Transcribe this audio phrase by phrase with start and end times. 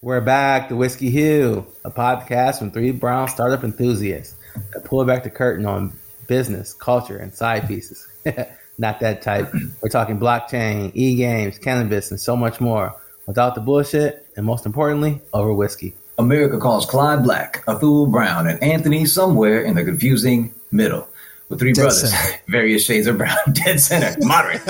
[0.00, 4.36] We're back, to Whiskey Hue, a podcast from three brown startup enthusiasts
[4.72, 5.92] that pull back the curtain on
[6.28, 8.06] business, culture, and side pieces.
[8.78, 9.52] Not that type.
[9.82, 12.94] We're talking blockchain, e games, cannabis, and so much more
[13.26, 15.94] without the bullshit, and most importantly, over whiskey.
[16.16, 21.08] America calls Clyde Black, Athul Brown, and Anthony somewhere in the confusing middle.
[21.48, 22.38] With three Dead brothers, center.
[22.46, 24.62] various shades of brown, dead center, moderate,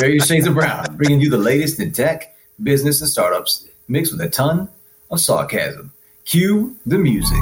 [0.00, 4.20] various shades of brown, bringing you the latest in tech, business, and startups, mixed with
[4.22, 4.68] a ton
[5.10, 5.92] of sarcasm.
[6.24, 7.38] Cue the music.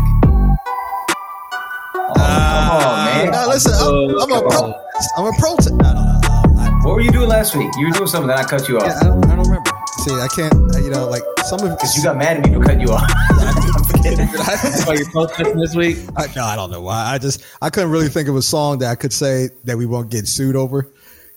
[1.94, 3.30] Oh, come on, man.
[3.30, 4.74] No, listen, I'm, I'm a pro.
[5.16, 5.70] I'm a protest.
[5.74, 6.20] No, no,
[6.52, 6.78] no.
[6.82, 7.70] What were you doing last week?
[7.78, 8.86] You were doing something, then I cut you off.
[8.86, 9.70] yeah, I, don't, I don't remember.
[9.98, 10.74] See, I can't.
[10.74, 12.88] uh, You know, like some of Because you got mad at me for cutting you
[12.90, 13.08] off.
[14.02, 15.98] Oh, you're protesting this week?
[16.16, 17.12] I, no, I don't know why.
[17.12, 19.84] I just I couldn't really think of a song that I could say that we
[19.84, 20.88] won't get sued over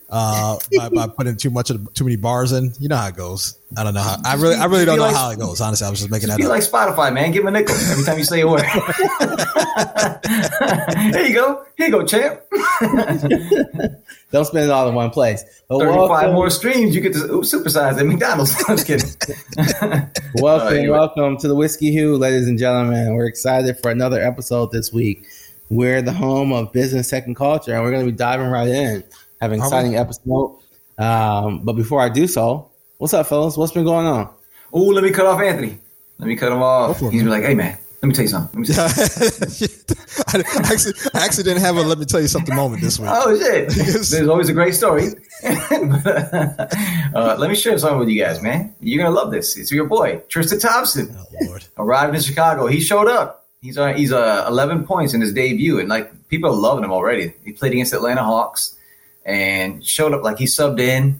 [0.09, 2.73] uh, by, by putting too much of the, too many bars in.
[2.79, 3.57] You know how it goes.
[3.75, 4.17] I don't know how.
[4.23, 5.59] I really I really don't know how it goes.
[5.61, 6.49] Honestly, I was just making that Be up.
[6.49, 7.31] like Spotify, man.
[7.31, 8.63] Give him a nickel every time you say a word.
[11.13, 11.65] Here you go.
[11.77, 12.41] Here you go, champ.
[14.31, 15.43] Don't spend it all in one place.
[15.67, 16.95] But 35 welcome, more streams.
[16.95, 18.55] You get to supersize at McDonald's.
[18.67, 20.09] I'm just kidding.
[20.35, 23.15] welcome, you- welcome to the Whiskey Hue, ladies and gentlemen.
[23.15, 25.25] We're excited for another episode this week.
[25.69, 28.67] We're the home of business, tech, and culture, and we're going to be diving right
[28.67, 29.03] in,
[29.43, 30.59] having an exciting episode.
[30.97, 33.57] Um, but before I do so, what's up, fellas?
[33.57, 34.33] What's been going on?
[34.71, 35.79] Oh, let me cut off Anthony.
[36.17, 36.99] Let me cut him off.
[36.99, 38.63] for it, He's be like, hey, man, let me tell you something.
[38.63, 39.67] Let me tell you
[40.27, 42.99] I, I actually, I actually didn't have a let me tell you something moment this
[42.99, 43.09] week.
[43.11, 43.69] Oh shit!
[44.11, 45.07] There's always a great story.
[45.43, 48.75] uh, let me share something with you guys, man.
[48.79, 49.57] You're gonna love this.
[49.57, 51.15] It's your boy Tristan Thompson.
[51.17, 51.65] Oh Lord.
[51.77, 52.67] arrived in Chicago.
[52.67, 53.47] He showed up.
[53.61, 56.91] He's uh, he's uh, 11 points in his debut, and like people are loving him
[56.91, 57.33] already.
[57.43, 58.77] He played against Atlanta Hawks
[59.25, 61.19] and showed up like he subbed in.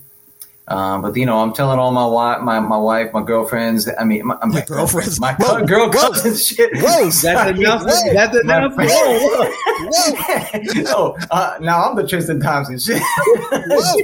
[0.70, 3.90] Um, but you know, I'm telling all my wife, my, my wife, my girlfriends.
[4.00, 5.20] I mean, my, my girlfriends?
[5.20, 5.92] my Whoa, co- girl whoa.
[5.92, 6.48] cousins.
[6.48, 6.72] Shit.
[6.76, 7.98] Whoa, That's announcement.
[7.98, 8.14] Whoa.
[8.14, 8.90] That's the My announcement.
[8.90, 12.80] friend- oh, uh, now I'm the Tristan Thompson.
[12.80, 13.02] Shit.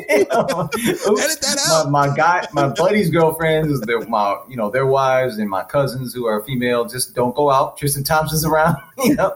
[0.10, 0.70] You know.
[0.74, 1.90] Edit that out.
[1.92, 6.14] My, my guy, my buddies' girlfriends, their my you know their wives and my cousins
[6.14, 6.86] who are female.
[6.86, 7.78] Just don't go out.
[7.78, 8.76] Tristan Thompson's around.
[9.02, 9.34] You know,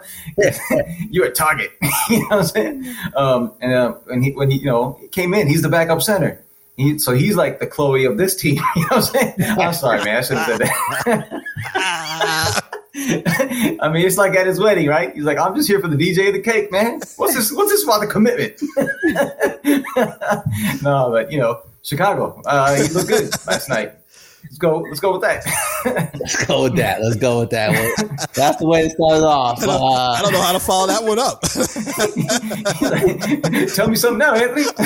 [1.10, 1.72] you're a target.
[2.10, 2.96] you know what I'm saying?
[3.16, 6.44] Um, and uh, when he when he you know came in, he's the backup center.
[6.78, 8.60] He, so he's like the Chloe of this team.
[8.76, 9.60] You know what I'm saying?
[9.60, 10.18] I'm sorry, man.
[10.18, 11.44] I should have said that.
[12.96, 15.14] I mean, it's like at his wedding, right?
[15.14, 17.00] He's like, "I'm just here for the DJ of the cake, man.
[17.18, 17.52] What's this?
[17.52, 18.62] What's this about the commitment?"
[20.84, 22.42] no, but you know, Chicago.
[22.46, 23.94] Uh, he looked good last night.
[24.54, 24.80] Let's go.
[24.88, 25.44] Let's go with that.
[26.14, 27.02] Let's go with that.
[27.02, 27.72] Let's go with that.
[27.72, 27.92] Well,
[28.36, 29.64] that's the way it start it off.
[29.64, 31.42] I don't, Uh, I don't know how to follow that one up.
[33.74, 34.66] Tell me something now, Anthony.
[34.78, 34.84] I,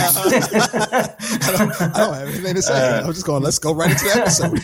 [1.58, 3.00] don't, I don't have anything to say.
[3.00, 3.44] I'm just going.
[3.44, 4.58] Let's go right into the episode.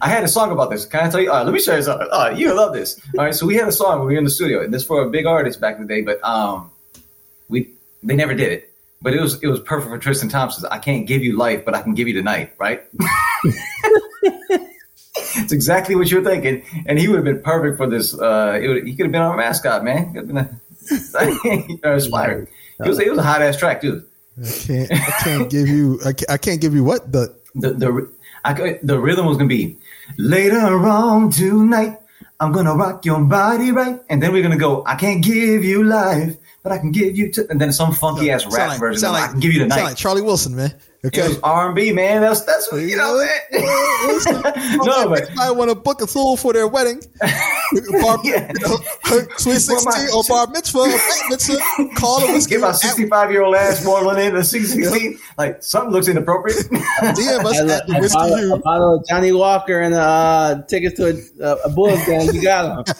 [0.00, 0.86] I had a song about this.
[0.86, 1.30] Can I tell you?
[1.30, 2.08] Uh, let me share something.
[2.10, 2.98] Uh, you love this.
[3.18, 4.62] All right, so we had a song when we were in the studio.
[4.64, 6.70] and This for a big artist back in the day, but um,
[7.50, 7.68] we
[8.02, 8.65] they never did it.
[9.02, 10.66] But it was it was perfect for Tristan Thompson.
[10.70, 12.82] I can't give you life, but I can give you tonight, right?
[15.36, 18.18] it's exactly what you're thinking, and he would have been perfect for this.
[18.18, 20.08] Uh, it would, he could have been our mascot, man.
[20.08, 20.60] He could have been a.
[22.80, 24.04] It was it was a hot ass track dude.
[24.38, 24.92] I can't.
[24.92, 25.98] I can't give you.
[26.04, 27.34] I can't, I can't give you what the.
[27.54, 28.12] the the
[28.44, 29.78] I, could- the rhythm was gonna be
[30.18, 31.98] later on tonight.
[32.38, 34.84] I'm gonna rock your body right, and then we're gonna go.
[34.86, 36.36] I can't give you life,
[36.66, 37.30] but I can give you.
[37.30, 39.00] T-, and then some funky ass Sound rap like- version.
[39.00, 39.84] sound like- I can give you Sound tonight.
[39.84, 40.74] like Charlie Wilson, man.
[41.04, 41.28] it Okay.
[41.28, 42.20] was R and B, man.
[42.22, 43.24] That's that's what you know.
[43.52, 43.62] Man.
[44.84, 47.00] no, but I want to book a fool for their wedding,
[48.02, 48.50] bar, Yeah.
[48.52, 48.76] you know,
[49.36, 50.88] sweet Well, my- sixteen or bar mitzvah, or
[51.30, 51.58] mitzvah.
[51.94, 52.54] Call it whiskey.
[52.56, 55.18] get my 65 year old ass modeling in the C16.
[55.38, 56.58] Like something looks inappropriate.
[56.70, 60.62] DM us a, at the a whiskey bottle, a bottle of Johnnie Walker and uh,
[60.68, 61.06] tickets to
[61.40, 62.30] a, a, a Bulls game.
[62.34, 62.94] You got them.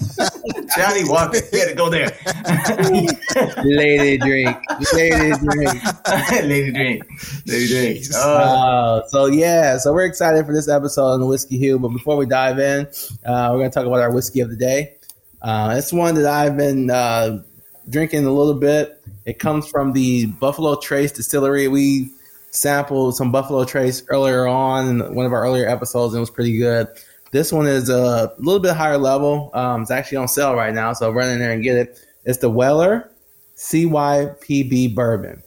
[0.76, 2.10] Johnnie Walker, he had to go there.
[3.64, 4.56] Lady drink.
[4.92, 5.82] Lady drink.
[6.44, 7.04] Lady drink,
[7.46, 8.04] lady drink.
[8.14, 11.78] Oh, Uh, so yeah, so we're excited for this episode on the Whiskey Hue.
[11.78, 12.86] But before we dive in,
[13.24, 14.96] uh, we're going to talk about our whiskey of the day.
[15.42, 17.42] Uh, it's one that I've been uh,
[17.88, 19.00] drinking a little bit.
[19.24, 21.68] It comes from the Buffalo Trace Distillery.
[21.68, 22.10] We
[22.50, 26.30] sampled some Buffalo Trace earlier on in one of our earlier episodes, and it was
[26.30, 26.88] pretty good.
[27.32, 29.50] This one is a little bit higher level.
[29.52, 32.00] Um, it's actually on sale right now, so run in there and get it.
[32.24, 33.10] It's the Weller
[33.56, 35.42] CYPB Bourbon.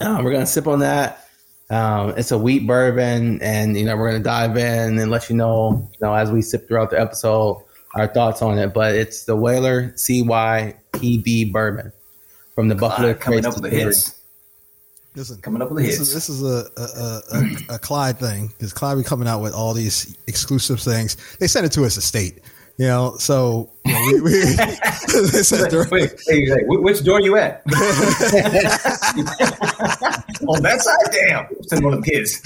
[0.00, 1.28] Uh, we're gonna sip on that.
[1.70, 5.36] Um, it's a wheat bourbon, and you know we're gonna dive in and let you
[5.36, 7.64] know, you know, as we sip throughout the episode,
[7.94, 8.74] our thoughts on it.
[8.74, 11.92] But it's the Weller CYPB bourbon
[12.54, 14.21] from the Buffalo Clyde coming up with the hits.
[15.14, 16.08] Listen, coming up with this hits.
[16.08, 17.20] is, this is a a,
[17.72, 21.16] a, a Clyde thing because Clyde be coming out with all these exclusive things.
[21.38, 22.40] They send it to us a state,
[22.78, 23.16] you know.
[23.18, 27.62] So you know, we, we they sent it Wait, wait, wh- which door you at?
[30.48, 31.46] On that side, damn.
[31.66, 32.40] Send one of the kids.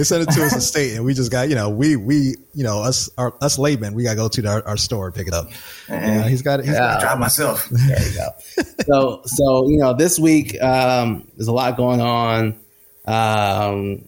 [0.00, 2.34] They sent it to us a state, and we just got you know we we
[2.54, 5.14] you know us our, us laymen we got to go to our, our store and
[5.14, 5.50] pick it up.
[5.90, 6.64] Yeah, he's got it.
[6.64, 6.96] He's Yeah.
[6.96, 7.68] I drive myself.
[7.70, 8.64] There you go.
[8.86, 12.58] so, so you know, this week um, there's a lot going on.
[13.04, 14.06] Um,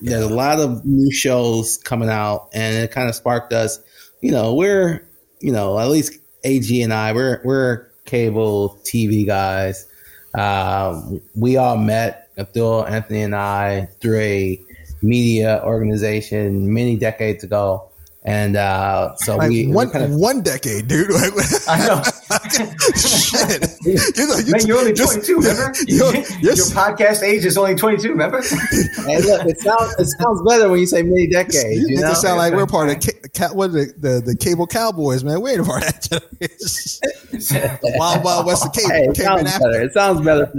[0.00, 3.80] there's a lot of new shows coming out, and it kind of sparked us.
[4.22, 5.06] You know, we're
[5.40, 9.86] you know at least AG and I we're we're cable TV guys.
[10.32, 14.64] Um, we all met Abdul, Anthony, and I through a
[15.02, 17.84] media organization many decades ago,
[18.24, 21.08] and uh, so like we, we one kind of one decade, dude.
[21.18, 21.32] Like,
[21.68, 22.02] I know.
[22.96, 23.70] shit.
[24.16, 25.72] You're, like- Man, you're only just- 22, remember?
[25.86, 28.42] You're- Your podcast age is only 22, remember?
[28.42, 31.80] Hey, look, it sounds it sounds better when you say many decades.
[31.80, 34.20] You You make know, it sound like we're part of ca- ca- what the, the
[34.24, 35.40] the cable cowboys, man.
[35.40, 36.02] We ain't a part of that.
[36.40, 37.78] generation.
[37.82, 38.90] the wild wild west of cable.
[38.90, 39.68] hey, it sounds after.
[39.70, 39.82] better.
[39.82, 40.52] It sounds better.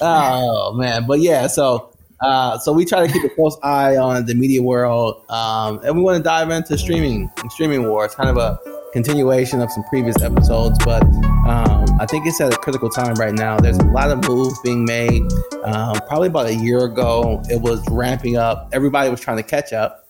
[0.00, 1.93] oh man, but yeah, so
[2.24, 5.94] uh, so we try to keep a close eye on the media world, um, and
[5.94, 8.58] we want to dive into streaming and streaming wars, kind of a
[8.94, 10.78] continuation of some previous episodes.
[10.86, 13.58] But um, I think it's at a critical time right now.
[13.58, 15.22] There's a lot of moves being made.
[15.64, 18.70] Um, probably about a year ago, it was ramping up.
[18.72, 20.08] Everybody was trying to catch up.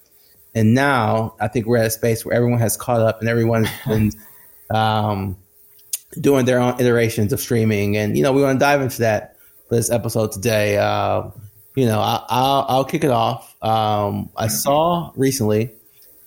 [0.54, 3.68] And now I think we're at a space where everyone has caught up and everyone's
[3.88, 4.12] been
[4.72, 5.36] um,
[6.20, 7.96] doing their own iterations of streaming.
[7.96, 9.36] And, you know, we want to dive into that
[9.68, 10.78] for this episode today.
[10.78, 11.30] Uh,
[11.74, 13.54] you know, I, I'll, I'll kick it off.
[13.62, 15.72] Um, I saw recently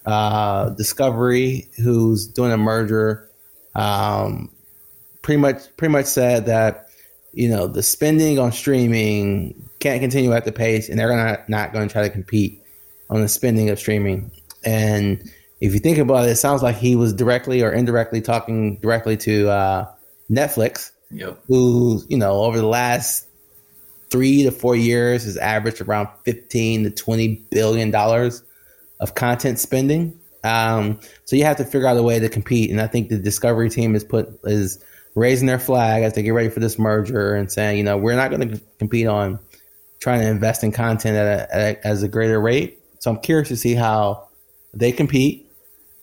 [0.06, 3.30] uh, Discovery, who's doing a merger,
[3.76, 4.52] um,
[5.22, 6.88] pretty much pretty much said that
[7.34, 11.74] you know the spending on streaming can't continue at the pace, and they're gonna not
[11.74, 12.62] going to try to compete
[13.10, 14.32] on the spending of streaming.
[14.66, 15.22] And
[15.62, 19.18] if you think about it, it sounds like he was directly or indirectly talking directly
[19.18, 19.86] to uh,
[20.32, 21.40] Netflix, Yep.
[21.48, 23.27] who you know over the last
[24.10, 28.44] three to four years has averaged around fifteen to twenty billion dollars
[29.00, 30.20] of content spending.
[30.44, 33.18] Um, so you have to figure out a way to compete, and I think the
[33.18, 34.84] Discovery team is put is
[35.16, 38.16] raising their flag as they get ready for this merger and saying, you know, we're
[38.16, 39.40] not going to compete on
[40.00, 42.80] trying to invest in content at a, at a, as a greater rate.
[43.00, 44.28] So I'm curious to see how
[44.74, 45.52] they compete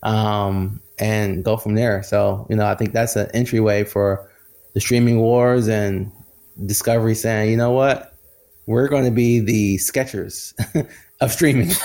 [0.02, 2.02] um, and go from there.
[2.02, 4.30] So you know, I think that's an entryway for
[4.74, 6.10] the streaming wars and
[6.66, 8.14] Discovery saying, you know what,
[8.66, 10.54] we're going to be the Skechers
[11.20, 11.70] of streaming.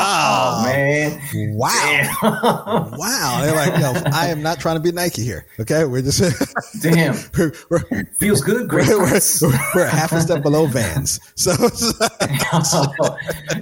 [0.00, 1.20] Oh, man.
[1.56, 2.90] Wow.
[2.96, 3.40] Wow.
[3.42, 5.46] They're like, yo, I am not trying to be Nike here.
[5.60, 5.84] Okay.
[5.84, 6.22] We're just,
[6.82, 7.16] Damn.
[7.36, 8.68] we're, we're, Feels good.
[8.68, 8.88] Great.
[8.88, 9.20] we're,
[9.74, 11.20] we're half a step below Vans.
[11.34, 11.52] So,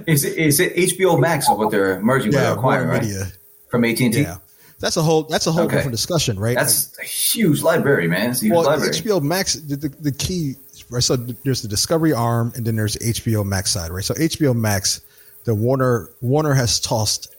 [0.07, 3.01] is, it, is it HBO Max is what they're merging yeah, with acquiring, right?
[3.01, 3.27] Media.
[3.69, 4.21] From AT&T?
[4.21, 4.37] Yeah.
[4.79, 5.75] That's a whole, that's a whole Okay.
[5.77, 6.55] different discussion, right?
[6.55, 8.29] That's a huge library, man.
[8.31, 8.91] It's well, library.
[8.91, 10.55] HBO Max, the, the, the key,
[10.91, 11.01] right?
[11.03, 14.03] So there's the Discovery arm, and then there's the HBO Max side, right?
[14.03, 15.01] So HBO Max,
[15.45, 17.33] the Warner Warner has tossed.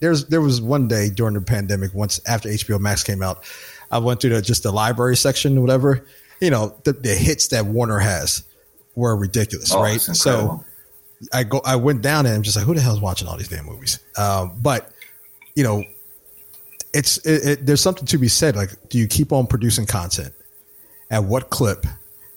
[0.00, 3.44] There's there was one day during the pandemic, once after HBO Max came out,
[3.92, 6.04] I went through the, just the library section, whatever.
[6.40, 8.42] You know, the, the hits that Warner has
[8.96, 10.00] were ridiculous, Oh, right?
[10.00, 10.64] So.
[11.32, 13.46] I go, I went down and I'm just like, who the hell's watching all these
[13.46, 14.00] damn movies?
[14.18, 14.90] Um, but
[15.54, 15.84] you know,
[16.92, 18.56] it's it, it, there's something to be said.
[18.56, 20.32] Like, do you keep on producing content?
[21.10, 21.86] At what clip?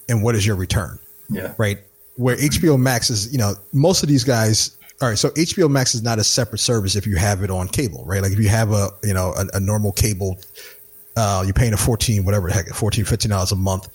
[0.07, 0.99] And what is your return?
[1.29, 1.53] yeah.
[1.57, 1.79] Right?
[2.17, 4.77] Where HBO Max is, you know, most of these guys.
[5.01, 7.67] All right, so HBO Max is not a separate service if you have it on
[7.67, 8.21] cable, right?
[8.21, 10.39] Like if you have a, you know, a, a normal cable,
[11.17, 13.89] uh, you're paying a 14, whatever the heck, 14, 15 dollars a month,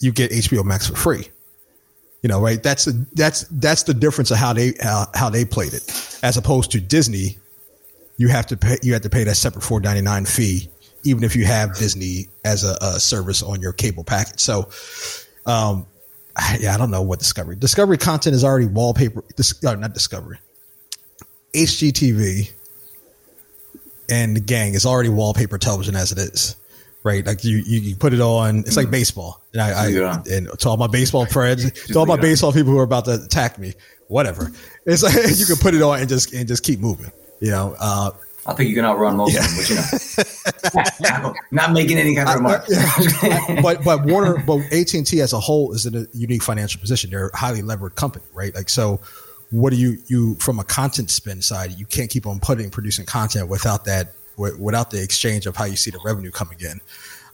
[0.00, 1.28] you get HBO Max for free
[2.22, 5.44] you know right that's the that's that's the difference of how they how, how they
[5.44, 7.38] played it as opposed to disney
[8.18, 10.68] you have to pay you have to pay that separate 499 fee
[11.04, 14.40] even if you have disney as a, a service on your cable package.
[14.40, 14.68] So
[15.46, 15.86] um
[16.60, 20.38] yeah i don't know what discovery discovery content is already wallpaper dis, uh, not discovery
[21.54, 22.50] hgtv
[24.10, 26.56] and the gang is already wallpaper television as it is
[27.04, 27.24] right?
[27.24, 29.40] Like you you, you put it on it's like baseball.
[29.52, 30.22] And i, I Yeah.
[30.30, 32.26] and to all my baseball friends to all my leave it.
[32.26, 32.30] on.
[32.30, 33.72] baseball people who are about to attack me
[34.08, 34.50] whatever.
[34.84, 37.10] It's like you can put it on and just and just keep moving
[37.40, 38.10] you know uh
[38.48, 40.30] I think you can outrun most of them,
[40.72, 42.64] but you know, not making any kind of remark.
[43.62, 46.80] but but Warner, but AT and T as a whole is in a unique financial
[46.80, 47.10] position.
[47.10, 48.54] They're a highly levered company, right?
[48.54, 49.00] Like so,
[49.50, 51.72] what do you you from a content spend side?
[51.72, 55.76] You can't keep on putting producing content without that without the exchange of how you
[55.76, 56.80] see the revenue coming in.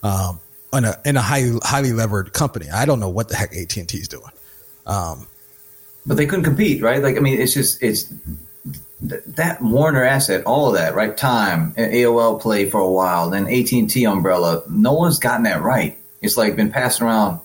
[0.02, 0.40] Um,
[0.72, 2.70] in a in a highly highly levered company.
[2.70, 4.32] I don't know what the heck AT and T is doing.
[4.84, 5.28] Um,
[6.06, 7.00] but they couldn't compete, right?
[7.00, 8.12] Like I mean, it's just it's
[9.00, 11.16] that Warner asset, all of that, right?
[11.16, 14.62] Time, AOL play for a while, then AT and T umbrella.
[14.68, 15.98] No one's gotten that right.
[16.22, 17.40] It's like been passing around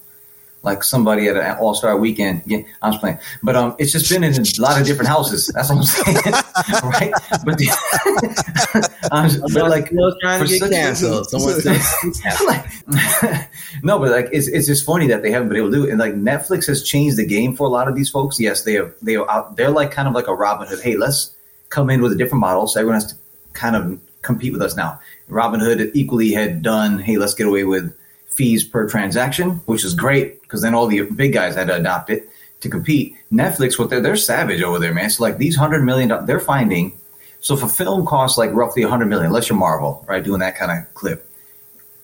[0.62, 2.42] like somebody at an All Star weekend.
[2.46, 5.48] Yeah, I'm just playing, but um, it's just been in a lot of different houses.
[5.48, 6.18] That's what I'm saying,
[6.84, 7.13] right?
[7.46, 9.89] But, the, um, but like,
[10.22, 11.30] trying to get canceled.
[11.30, 11.56] Someone
[12.46, 13.50] like,
[13.84, 15.92] no, but like, it's it's just funny that they haven't been able to do it.
[15.92, 18.39] And like, Netflix has changed the game for a lot of these folks.
[18.39, 18.94] Yes, they have.
[19.01, 19.56] They are out.
[19.56, 20.82] They're like kind of like a Robinhood.
[20.82, 21.34] Hey, let's
[21.70, 23.18] come in with a different model, so everyone has to
[23.54, 25.00] kind of compete with us now.
[25.30, 27.00] Robinhood equally had done.
[27.00, 27.96] Hey, let's get away with
[28.29, 32.09] fees per transaction, which is great because then all the big guys had to adopt
[32.09, 32.29] it
[32.62, 33.15] to compete.
[33.31, 35.09] Netflix, what they're they're savage over there, man.
[35.09, 36.98] So like these hundred million, they're finding.
[37.41, 40.39] So if a film costs like roughly a hundred million, unless you're Marvel, right, doing
[40.39, 41.29] that kind of clip,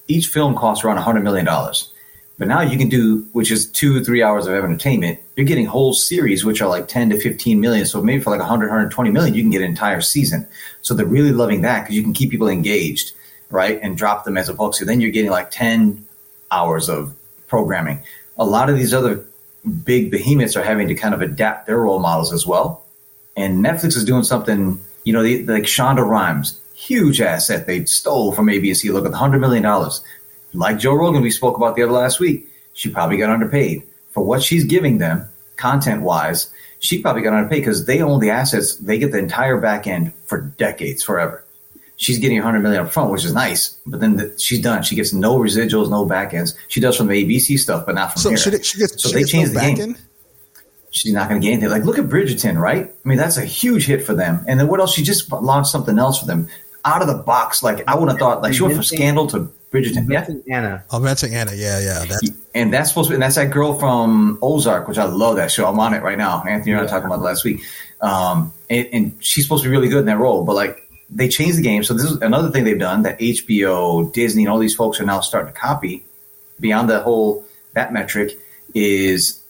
[0.08, 1.92] each film costs around a hundred million dollars.
[2.38, 5.20] But now you can do, which is two, three hours of entertainment.
[5.38, 7.86] You're getting whole series, which are like 10 to 15 million.
[7.86, 10.46] So maybe for like 100, 120 million, you can get an entire season.
[10.82, 13.14] So they're really loving that because you can keep people engaged,
[13.50, 13.80] right?
[13.82, 14.76] And drop them as a book.
[14.76, 16.06] So then you're getting like 10,
[16.52, 17.16] hours of
[17.48, 18.02] programming.
[18.38, 19.26] A lot of these other
[19.84, 22.86] big behemoths are having to kind of adapt their role models as well.
[23.36, 28.32] And Netflix is doing something, you know, the, like Shonda Rhimes, huge asset they stole
[28.32, 28.92] from ABC.
[28.92, 29.92] Look at the $100 million.
[30.54, 34.24] Like Joe Rogan, we spoke about the other last week, she probably got underpaid for
[34.24, 36.50] what she's giving them content wise.
[36.80, 38.76] She probably got underpaid because they own the assets.
[38.76, 41.45] They get the entire back end for decades, forever
[41.98, 43.78] she's getting 100 million up front, which is nice.
[43.86, 44.84] But then the, she's done.
[44.84, 46.56] She gets no residuals, no back ends.
[46.68, 48.38] She does from the ABC stuff, but not from so here.
[48.38, 49.80] She, she gets, so she they gets changed no the game.
[49.82, 50.02] end?
[50.92, 51.70] She's not going to get anything.
[51.70, 52.86] Like, look at Bridgerton, right?
[52.86, 54.46] I mean, that's a huge hit for them.
[54.48, 54.94] And then what else?
[54.94, 56.48] She just launched something else for them
[56.86, 57.62] out of the box.
[57.62, 60.10] Like, I would have thought, like, she went from Scandal to Bridgerton.
[60.10, 60.56] Yeah.
[60.56, 60.86] Anna.
[60.92, 61.52] Oh, Inventing Anna.
[61.54, 62.06] Yeah, yeah.
[62.06, 62.32] That.
[62.54, 65.52] And that's supposed to be, and that's that girl from Ozark, which I love that
[65.52, 65.68] show.
[65.68, 66.42] I'm on it right now.
[66.48, 67.62] Anthony and I were talking about last week.
[68.00, 70.46] Um, and, and she's supposed to be really good in that role.
[70.46, 71.84] But like, they changed the game.
[71.84, 75.06] So this is another thing they've done that HBO, Disney, and all these folks are
[75.06, 76.06] now starting to copy.
[76.60, 78.38] Beyond the whole that metric
[78.74, 79.42] is,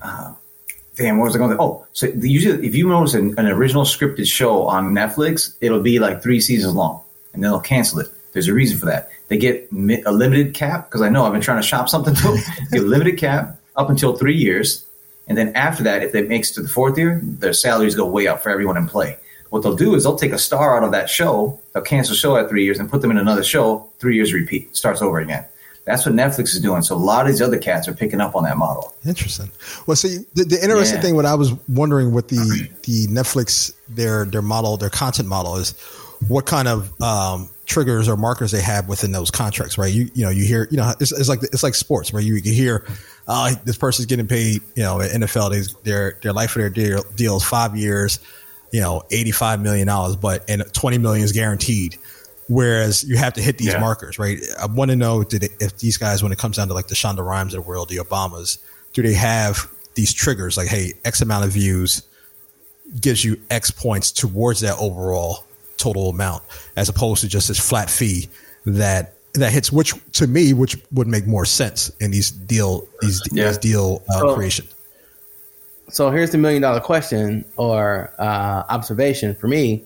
[0.00, 0.32] uh,
[0.96, 1.60] damn, what was I going to?
[1.60, 5.98] Oh, so usually if you notice an, an, original scripted show on Netflix, it'll be
[5.98, 8.08] like three seasons long, and then they'll cancel it.
[8.32, 9.10] There's a reason for that.
[9.28, 9.68] They get
[10.06, 12.38] a limited cap because I know I've been trying to shop something to
[12.72, 14.84] get a limited cap up until three years,
[15.26, 18.26] and then after that, if it makes to the fourth year, their salaries go way
[18.28, 19.18] up for everyone in play.
[19.50, 22.18] What they'll do is they'll take a star out of that show, they'll cancel the
[22.18, 25.18] show at three years and put them in another show, three years repeat, starts over
[25.18, 25.44] again.
[25.84, 26.82] That's what Netflix is doing.
[26.82, 28.94] So a lot of these other cats are picking up on that model.
[29.04, 29.50] Interesting.
[29.86, 31.02] Well, see, the, the interesting yeah.
[31.02, 35.56] thing, what I was wondering with the the Netflix their their model, their content model
[35.56, 35.72] is
[36.28, 39.92] what kind of um, triggers or markers they have within those contracts, right?
[39.92, 42.34] You you know you hear you know it's, it's like it's like sports where you,
[42.34, 42.84] you hear
[43.26, 46.70] uh, this person's getting paid you know at NFL they, their their life of their
[46.70, 48.20] deal, deals five years
[48.70, 49.88] you know, $85 million,
[50.20, 51.98] but and 20 million is guaranteed.
[52.48, 53.80] Whereas you have to hit these yeah.
[53.80, 54.38] markers, right?
[54.60, 56.88] I want to know did it, if these guys, when it comes down to like
[56.88, 58.58] the Shonda Rhimes of the world, the Obamas,
[58.92, 62.02] do they have these triggers like, hey, X amount of views
[63.00, 65.44] gives you X points towards that overall
[65.76, 66.42] total amount,
[66.76, 68.28] as opposed to just this flat fee
[68.66, 73.22] that that hits, which to me, which would make more sense in these deal these,
[73.30, 73.46] yeah.
[73.46, 74.66] these deal uh, well, creation.
[75.92, 79.84] So here's the million dollar question or uh, observation for me.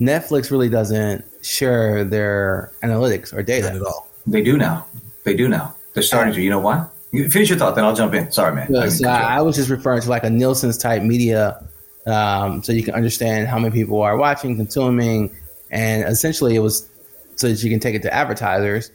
[0.00, 4.08] Netflix really doesn't share their analytics or data Not at all.
[4.26, 4.86] They do now.
[5.24, 5.74] They do now.
[5.94, 6.42] They're starting to.
[6.42, 6.86] You know why?
[7.28, 8.30] finish your thought, then I'll jump in.
[8.30, 8.74] Sorry, man.
[8.76, 11.64] I, I, was just referring to like a Nielsen's type media,
[12.06, 15.34] um, so you can understand how many people are watching, consuming,
[15.70, 16.88] and essentially it was
[17.36, 18.90] so that you can take it to advertisers.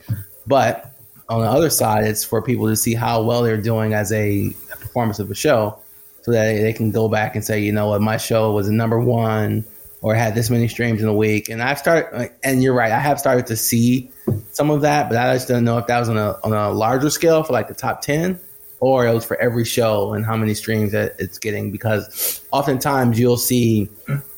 [0.46, 0.94] But
[1.28, 4.50] on the other side, it's for people to see how well they're doing as a
[4.70, 5.78] performance of a show
[6.22, 8.98] so that they can go back and say, you know what, my show was number
[8.98, 9.64] one
[10.00, 11.48] or had this many streams in a week.
[11.48, 14.10] And I've started, and you're right, I have started to see
[14.52, 16.70] some of that, but I just don't know if that was on a, on a
[16.70, 18.40] larger scale for like the top 10
[18.80, 21.70] or it was for every show and how many streams that it's getting.
[21.70, 23.88] Because oftentimes you'll see,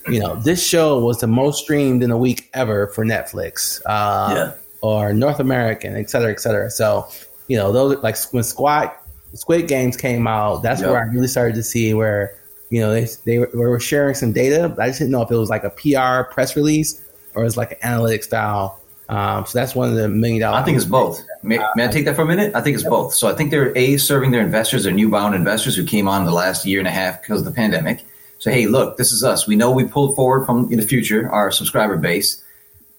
[0.07, 4.35] you know, this show was the most streamed in a week ever for Netflix uh,
[4.35, 4.53] yeah.
[4.83, 6.71] or North American, et cetera, et cetera.
[6.71, 7.09] So,
[7.49, 8.91] you know, those like when Squad
[9.35, 10.91] Squid Games came out, that's yep.
[10.91, 12.38] where I really started to see where
[12.71, 14.75] you know they they were sharing some data.
[14.79, 17.00] I just didn't know if it was like a PR press release
[17.35, 18.81] or it was like an analytic style.
[19.09, 20.57] Um, so that's one of the million dollar.
[20.57, 21.23] I think it's both.
[21.43, 22.55] May, may, I take that for a minute?
[22.55, 23.12] I think it's both.
[23.12, 26.33] So I think they're a serving their investors, their newbound investors who came on the
[26.33, 28.03] last year and a half because of the pandemic.
[28.38, 29.47] So hey, look, this is us.
[29.47, 32.43] We know we pulled forward from in the future our subscriber base.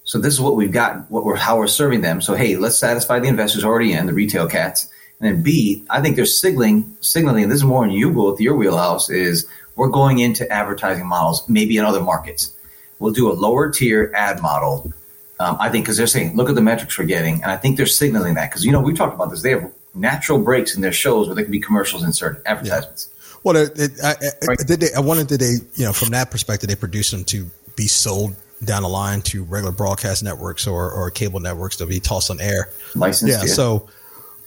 [0.03, 2.21] So this is what we've got, what we're how we're serving them.
[2.21, 4.87] So hey, let's satisfy the investors already in the retail cats.
[5.19, 8.39] And then B, I think they're signaling signaling and this is more in you with
[8.39, 12.53] your wheelhouse is we're going into advertising models, maybe in other markets.
[12.99, 14.93] We'll do a lower tier ad model.
[15.39, 17.75] Um, I think because they're saying, look at the metrics we're getting, and I think
[17.75, 19.41] they're signaling that because you know we talked about this.
[19.41, 23.09] They have natural breaks in their shows where there can be commercials inserted, advertisements.
[23.11, 23.37] Yeah.
[23.43, 24.15] Well, it, it, I,
[24.47, 24.57] right.
[24.59, 27.49] did they, I wanted that they, you know, from that perspective, they produce them to
[27.75, 31.99] be sold down the line to regular broadcast networks or, or cable networks to be
[31.99, 32.69] tossed on air.
[32.95, 33.53] Licensed, yeah, yeah.
[33.53, 33.87] So,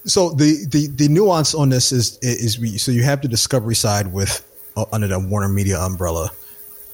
[0.04, 3.74] so the, the, the nuance on this is, is we, so you have the discovery
[3.74, 4.44] side with
[4.76, 6.30] uh, under the Warner Media umbrella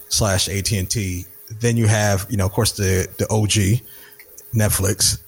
[0.08, 1.26] slash AT and T.
[1.61, 3.82] Then you have, you know, of course the, the OG
[4.54, 5.20] Netflix.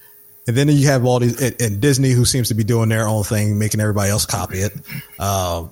[0.49, 3.07] And then you have all these, and, and Disney, who seems to be doing their
[3.07, 4.73] own thing, making everybody else copy it.
[5.21, 5.71] Um,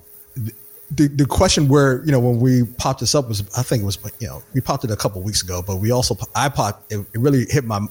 [0.91, 3.85] the, the question where you know when we popped this up was I think it
[3.85, 6.91] was you know we popped it a couple weeks ago, but we also I popped
[6.91, 7.87] it, it really hit my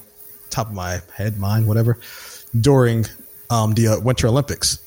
[0.50, 1.98] top of my head, mind, whatever,
[2.60, 3.04] during
[3.54, 4.78] um, the uh, Winter Olympics,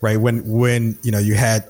[0.00, 0.20] right?
[0.20, 1.68] When when you know you had,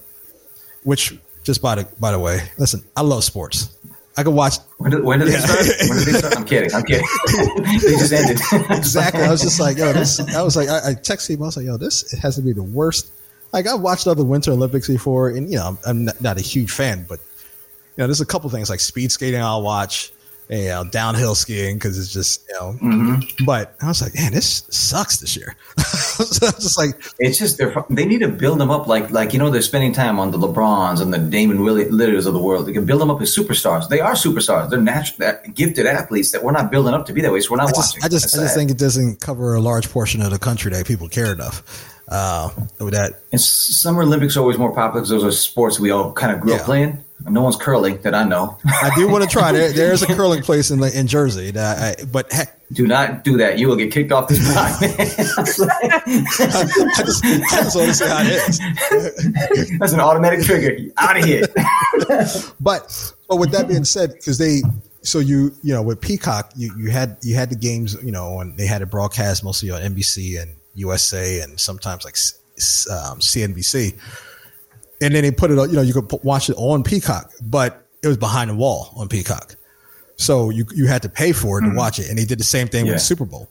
[0.84, 3.76] which just by the by the way, listen, I love sports.
[4.16, 4.56] I could watch.
[4.78, 5.40] When did, when did yeah.
[5.40, 5.88] they start?
[5.88, 6.36] When did they start?
[6.36, 6.74] I'm kidding.
[6.74, 7.06] I'm kidding.
[7.80, 8.40] they just ended.
[8.76, 9.22] exactly.
[9.22, 10.20] I was just like, yo, this.
[10.34, 11.42] I was like, I, I texted him.
[11.42, 13.12] I was like, yo, this it has to be the worst
[13.52, 17.04] like I've watched other Winter Olympics before, and you know I'm not a huge fan,
[17.08, 20.12] but you know there's a couple things like speed skating I'll watch,
[20.50, 22.72] you know downhill skiing because it's just you know.
[22.82, 23.44] Mm-hmm.
[23.44, 25.56] But I was like, man, this sucks this year.
[25.78, 29.38] so just like it's just they're they need to build them up like like you
[29.38, 32.66] know they're spending time on the LeBrons and the Damian Lillards of the world.
[32.66, 33.88] They can build them up as superstars.
[33.88, 34.70] They are superstars.
[34.70, 37.40] They're natural, gifted athletes that we're not building up to be that way.
[37.40, 38.04] So we're not I just, watching.
[38.04, 40.86] I just I just think it doesn't cover a large portion of the country that
[40.86, 41.62] people care enough
[42.08, 43.20] uh, with that.
[43.30, 46.40] And Summer Olympics are always more popular because those are sports we all kind of
[46.40, 46.58] grew yeah.
[46.58, 47.04] up playing.
[47.28, 48.58] No one's curling that I know.
[48.64, 49.52] I do want to try.
[49.52, 53.36] There, there's a curling place in in Jersey, that I, but heck, do not do
[53.36, 53.58] that.
[53.58, 55.68] You will get kicked off this podcast.
[55.68, 59.78] I, just, I just want to how it is.
[59.78, 60.90] That's an automatic trigger.
[60.96, 61.46] Out of here.
[62.60, 64.62] but but with that being said, because they
[65.02, 68.38] so you you know with Peacock you you had you had the games you know
[68.40, 72.14] and they had it broadcast mostly on NBC and USA and sometimes like
[72.88, 73.98] um, CNBC.
[75.02, 77.86] And then they put it on, you know, you could watch it on Peacock, but
[78.02, 79.56] it was behind the wall on Peacock.
[80.16, 81.72] So you, you had to pay for it mm-hmm.
[81.72, 82.10] to watch it.
[82.10, 82.92] And they did the same thing yeah.
[82.92, 83.48] with the Super Bowl.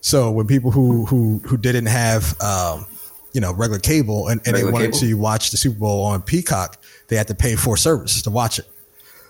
[0.00, 2.86] So when people who, who, who didn't have, um,
[3.32, 5.08] you know, regular cable and, and regular they wanted cable?
[5.08, 8.58] to watch the Super Bowl on Peacock, they had to pay for service to watch
[8.58, 8.66] it.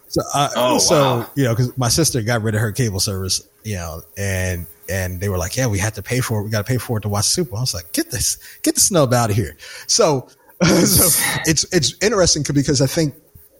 [0.09, 1.31] So, uh, oh, so wow.
[1.35, 5.21] you know, because my sister got rid of her cable service, you know, and and
[5.21, 6.45] they were like, "Yeah, we had to pay for it.
[6.45, 8.75] We got to pay for it to watch Super." I was like, "Get this, get
[8.77, 10.29] the snub out of here." So,
[10.87, 13.15] so it's it's interesting because I think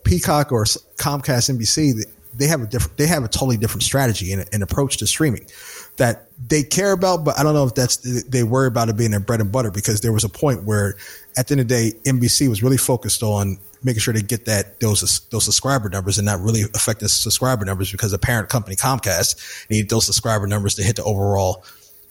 [0.05, 2.05] Peacock or Comcast, NBC,
[2.35, 5.47] they have a different, they have a totally different strategy and, and approach to streaming
[5.97, 9.11] that they care about, but I don't know if that's they worry about it being
[9.11, 10.97] their bread and butter because there was a point where,
[11.37, 14.45] at the end of the day, NBC was really focused on making sure they get
[14.45, 18.49] that those those subscriber numbers and not really affect the subscriber numbers because the parent
[18.49, 21.65] company Comcast needed those subscriber numbers to hit the overall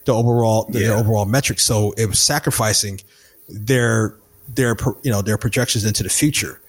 [0.04, 0.94] the overall the, yeah.
[0.94, 1.64] overall metrics.
[1.64, 3.00] So it was sacrificing
[3.48, 4.16] their
[4.54, 6.60] their you know their projections into the future,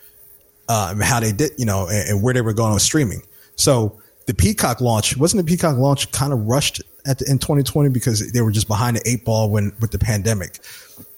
[0.70, 3.22] uh, and how they did you know and, and where they were going on streaming.
[3.56, 7.90] So the Peacock launch wasn't the Peacock launch kind of rushed at the, in 2020
[7.90, 10.60] because they were just behind the eight ball when with the pandemic.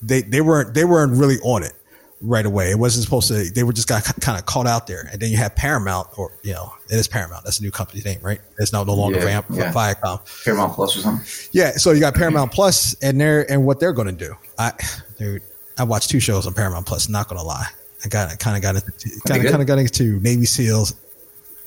[0.02, 1.74] They they weren't they weren't really on it
[2.22, 2.72] right away.
[2.72, 3.50] It wasn't supposed to.
[3.50, 5.08] They were just got kind of caught out there.
[5.12, 7.44] And then you have Paramount, or you know, it is Paramount.
[7.44, 8.42] That's a new company name, right?
[8.58, 9.72] It's now no longer yeah, yeah.
[9.72, 10.44] Viacom.
[10.44, 11.26] Paramount Plus or something.
[11.52, 11.72] Yeah.
[11.72, 14.36] So you got Paramount Plus, and they're and what they're going to do.
[14.58, 14.74] I,
[15.18, 15.42] dude,
[15.80, 17.10] I watched two shows on Paramount Plus.
[17.10, 17.68] Not going to lie,
[18.06, 18.92] I got kind of got into
[19.28, 20.94] kind of kind of got into Navy SEALs,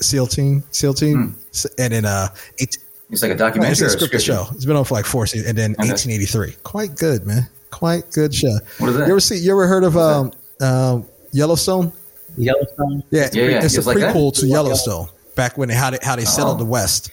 [0.01, 1.67] SEAL team, SEAL team, mm.
[1.79, 2.77] and then uh, it,
[3.11, 3.73] it's like a documentary.
[3.73, 4.47] it's a scripted show.
[4.53, 5.89] It's been on for like four seasons, and then okay.
[5.89, 6.63] 1883.
[6.63, 7.49] Quite good, man.
[7.71, 8.59] Quite good show.
[8.79, 9.07] What is that?
[9.07, 9.37] You ever see?
[9.37, 11.01] You ever heard of um, uh,
[11.33, 11.93] Yellowstone?
[12.37, 13.03] Yellowstone.
[13.11, 13.65] Yeah, yeah, yeah.
[13.65, 14.41] it's, it's a like prequel that?
[14.41, 15.09] to Yellowstone.
[15.35, 16.65] Back when they how they how they settled oh.
[16.65, 17.11] the West.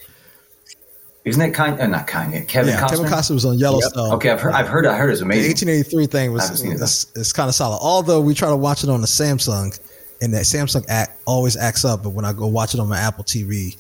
[1.30, 1.80] Isn't that kind?
[1.80, 2.48] Uh, not kind.
[2.48, 2.90] Kevin yeah, Costner.
[2.90, 4.10] Kevin Costner was on Yellowstone.
[4.10, 4.16] Yep.
[4.16, 4.54] Okay, I've heard.
[4.54, 4.86] I've heard.
[4.86, 5.44] I heard it's amazing.
[5.44, 7.80] The 1883 thing was it's, it's kind of solid.
[7.82, 9.80] Although we try to watch it on the Samsung,
[10.22, 12.04] and that Samsung act always acts up.
[12.04, 13.78] But when I go watch it on my Apple TV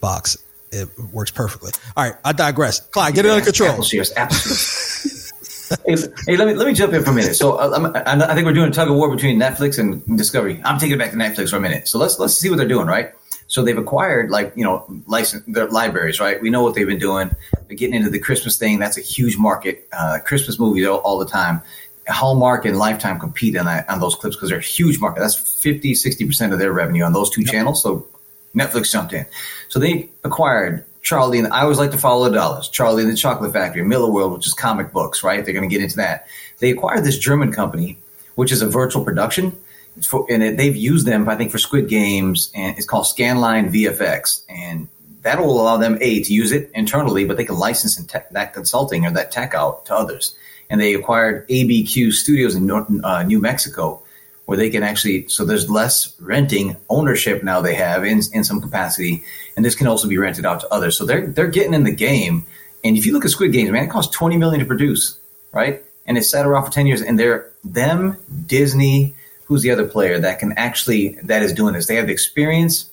[0.00, 0.38] box,
[0.72, 1.72] it works perfectly.
[1.96, 2.80] All right, I digress.
[2.80, 3.70] Clyde, get yeah, it under control.
[3.70, 4.12] Apple shares.
[4.16, 4.36] Apple
[5.86, 7.34] hey, hey, let me let me jump in for a minute.
[7.34, 10.60] So uh, I think we're doing a tug of war between Netflix and Discovery.
[10.64, 11.88] I'm taking it back to Netflix for a minute.
[11.88, 13.12] So let's let's see what they're doing, right?
[13.50, 16.40] So they've acquired like you know license their libraries, right?
[16.40, 17.32] We know what they've been doing.
[17.66, 18.78] They're getting into the Christmas thing.
[18.78, 19.88] That's a huge market.
[19.92, 21.60] Uh, Christmas movies all, all, the time.
[22.08, 25.18] Hallmark and Lifetime compete on that, on those clips because they're a huge market.
[25.18, 27.50] That's 50, 60 percent of their revenue on those two yep.
[27.50, 27.82] channels.
[27.82, 28.06] So
[28.54, 29.26] Netflix jumped in.
[29.68, 32.68] So they acquired Charlie and I always like to follow the dollars.
[32.68, 35.44] Charlie and the Chocolate Factory, Millarworld, which is comic books, right?
[35.44, 36.28] They're going to get into that.
[36.60, 37.98] They acquired this German company,
[38.36, 39.58] which is a virtual production,
[40.02, 43.70] for, and it, they've used them, I think, for Squid Games, and it's called Scanline
[43.72, 44.88] VFX, and
[45.22, 48.54] that will allow them a to use it internally, but they can license tech, that
[48.54, 50.34] consulting or that tech out to others.
[50.68, 54.02] And they acquired ABQ Studios in North, uh, New Mexico,
[54.50, 58.60] where they can actually so there's less renting ownership now they have in in some
[58.60, 59.22] capacity,
[59.56, 60.96] and this can also be rented out to others.
[60.96, 62.44] So they're they're getting in the game.
[62.82, 65.18] And if you look at Squid Games, man, it costs twenty million to produce,
[65.52, 65.84] right?
[66.06, 69.14] And it's sat around for ten years, and they're them Disney.
[69.50, 71.88] Who's the other player that can actually that is doing this?
[71.88, 72.88] They have the experience.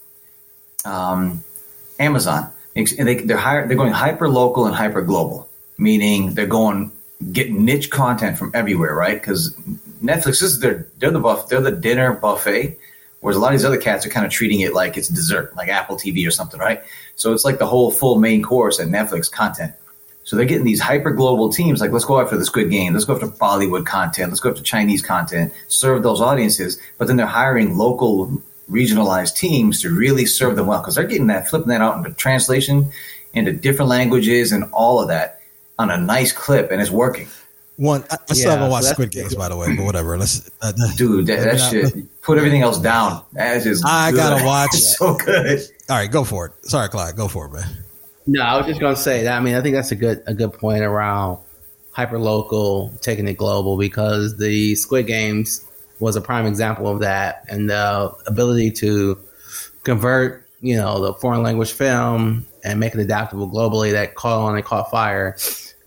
[0.86, 1.44] Um,
[2.00, 2.52] Amazon.
[2.74, 6.92] They, they're higher, they're going hyper local and hyper global, meaning they're going
[7.32, 9.20] get niche content from everywhere, right?
[9.20, 9.54] Because
[10.04, 12.76] Netflix is their they're the buff they're the dinner buffet,
[13.22, 15.56] whereas a lot of these other cats are kind of treating it like it's dessert,
[15.56, 16.84] like Apple TV or something, right?
[17.16, 19.74] So it's like the whole full main course at Netflix content.
[20.28, 23.06] So they're getting these hyper global teams like let's go after this Squid Game, let's
[23.06, 27.26] go after Bollywood content, let's go after Chinese content, serve those audiences, but then they're
[27.26, 31.80] hiring local regionalized teams to really serve them well because they're getting that flipping that
[31.80, 32.92] out into translation
[33.32, 35.40] into different languages and all of that
[35.80, 37.30] on a nice clip and it's working.
[37.78, 40.18] One, I, I still yeah, haven't watched so Squid Games, by the way, but whatever.
[40.18, 42.22] Let's, uh, dude, that, that shit.
[42.22, 43.24] Put everything else down.
[43.32, 43.82] That is.
[43.86, 44.18] I good.
[44.18, 44.72] gotta watch.
[44.72, 45.62] so good.
[45.90, 46.70] All right, go for it.
[46.70, 47.86] Sorry, Clyde, go for it, man.
[48.28, 49.38] No, I was just gonna say that.
[49.38, 51.40] I mean, I think that's a good a good point around
[51.92, 55.64] hyper local taking it global because the Squid Games
[56.00, 59.18] was a prime example of that, and the ability to
[59.84, 64.56] convert, you know, the foreign language film and make it adaptable globally that caught on
[64.56, 65.36] and caught fire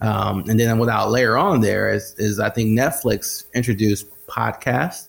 [0.00, 5.08] um, and then without layer on there is, is I think Netflix introduced podcasts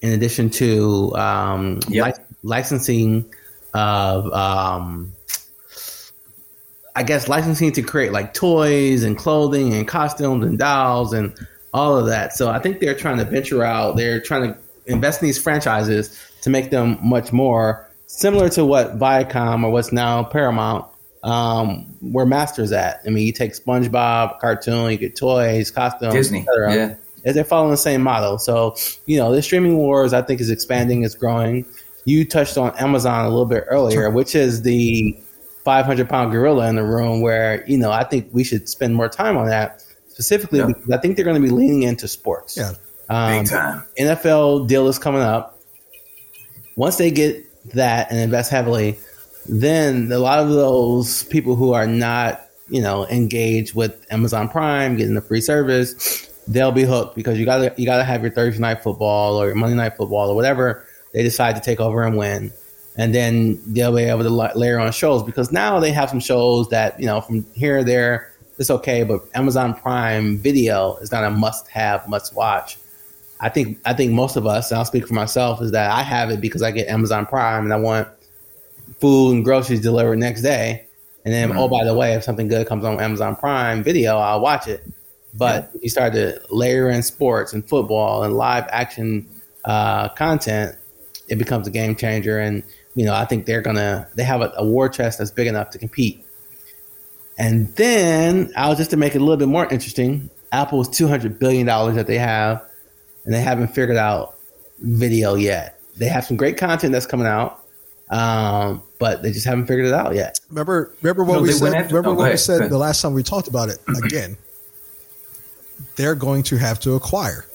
[0.00, 2.06] in addition to um, yep.
[2.18, 3.32] li- licensing
[3.74, 5.12] of, um,
[6.98, 11.32] I guess, licensing to create like toys and clothing and costumes and dolls and
[11.72, 12.32] all of that.
[12.32, 13.96] So I think they're trying to venture out.
[13.96, 18.98] They're trying to invest in these franchises to make them much more similar to what
[18.98, 20.86] Viacom or what's now Paramount
[21.22, 23.00] um, where Masters at.
[23.06, 26.96] I mean, you take SpongeBob cartoon, you get toys, costumes, Disney, yeah.
[27.24, 28.38] As they're following the same model.
[28.38, 28.74] So,
[29.06, 31.64] you know, the streaming wars, I think, is expanding, it's growing.
[32.06, 35.16] You touched on Amazon a little bit earlier, which is the
[35.64, 39.08] 500 pound gorilla in the room where, you know, I think we should spend more
[39.08, 40.68] time on that specifically yep.
[40.68, 42.56] because I think they're going to be leaning into sports.
[42.56, 42.72] Yeah.
[43.08, 43.84] Um, Big time.
[43.98, 45.58] NFL deal is coming up.
[46.76, 47.44] Once they get
[47.74, 48.98] that and invest heavily,
[49.48, 54.96] then a lot of those people who are not, you know, engaged with Amazon Prime,
[54.96, 58.60] getting the free service, they'll be hooked because you gotta you gotta have your Thursday
[58.60, 62.16] night football or your Monday night football or whatever they decide to take over and
[62.16, 62.52] win.
[62.98, 66.68] And then they'll be able to layer on shows because now they have some shows
[66.70, 71.22] that, you know, from here or there, it's okay, but Amazon Prime video is not
[71.22, 72.76] a must have, must watch.
[73.40, 76.02] I think I think most of us, and I'll speak for myself, is that I
[76.02, 78.08] have it because I get Amazon Prime and I want
[79.00, 80.84] food and groceries delivered next day.
[81.24, 81.58] And then, mm-hmm.
[81.58, 84.84] oh, by the way, if something good comes on Amazon Prime Video, I'll watch it.
[85.34, 85.80] But yeah.
[85.84, 89.28] you start to layer in sports and football and live action
[89.64, 90.74] uh, content,
[91.28, 92.40] it becomes a game changer.
[92.40, 92.64] And
[92.98, 95.70] you know, I think they're gonna they have a, a war chest that's big enough
[95.70, 96.24] to compete.
[97.38, 100.30] And then, I was just to make it a little bit more interesting.
[100.50, 102.64] Apple's two hundred billion dollars that they have,
[103.24, 104.36] and they haven't figured out
[104.80, 105.80] video yet.
[105.96, 107.64] They have some great content that's coming out
[108.10, 110.40] um, but they just haven't figured it out yet.
[110.48, 111.74] Remember, remember what no, we said.
[111.74, 113.78] After, remember what we said the last time we talked about it.
[114.04, 114.36] Again,
[115.96, 117.46] they're going to have to acquire.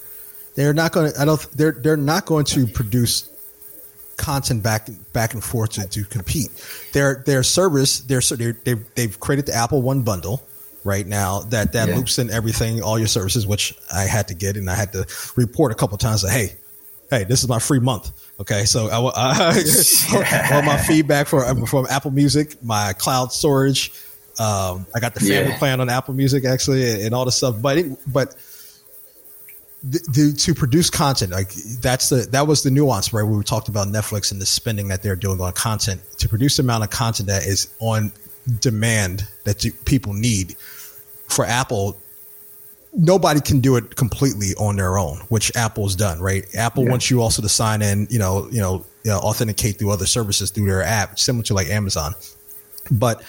[0.56, 1.19] They're not going to.
[1.19, 1.41] I don't.
[1.53, 3.29] They're they're not going to produce
[4.17, 6.49] content back back and forth to, to compete.
[6.93, 10.43] Their their service, their they've they've created the Apple One bundle
[10.84, 11.95] right now that that yeah.
[11.95, 15.06] loops in everything, all your services, which I had to get and I had to
[15.36, 16.56] report a couple times that hey,
[17.10, 18.12] hey, this is my free month.
[18.39, 23.91] Okay, so I, I all my feedback for from Apple Music, my cloud storage.
[24.39, 25.58] Um, I got the family yeah.
[25.60, 27.62] plan on Apple Music actually, and all the stuff.
[27.62, 28.36] But it, but
[29.84, 33.24] the, the, to produce content like that's the that was the nuance right?
[33.24, 36.63] We talked about Netflix and the spending that they're doing on content to produce the
[36.63, 38.12] amount of content that is on
[38.60, 40.56] demand that people need.
[41.28, 41.98] For Apple,
[42.93, 46.46] nobody can do it completely on their own, which Apple's done, right?
[46.56, 46.91] Apple yeah.
[46.91, 50.06] wants you also to sign in, you know, you know, you know, authenticate through other
[50.06, 52.13] services through their app, similar to like Amazon.
[52.91, 53.24] But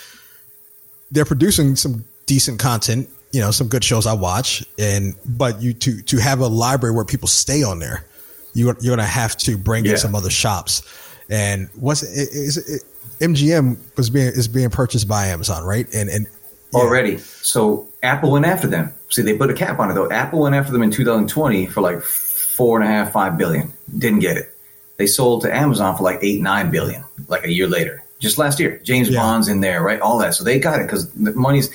[1.11, 5.75] they're producing some decent content, you know, some good shows I watch, and but you
[5.75, 8.05] to to have a library where people stay on there,
[8.53, 9.92] you you're gonna have to bring yeah.
[9.92, 10.83] in some other shops.
[11.29, 12.85] And what's it, is it,
[13.18, 15.92] MGM was being is being purchased by Amazon, right?
[15.92, 16.29] And and
[16.73, 16.79] yeah.
[16.79, 18.94] already, so Apple went after them.
[19.09, 20.09] See, they put a cap on it though.
[20.12, 23.73] Apple went after them in 2020 for like four and a half, five billion.
[23.99, 24.57] Didn't get it.
[24.97, 28.61] They sold to Amazon for like eight, nine billion, like a year later, just last
[28.61, 28.81] year.
[28.85, 29.18] James yeah.
[29.18, 30.01] Bond's in there, right?
[30.01, 30.35] All that.
[30.35, 31.68] So they got it because the money's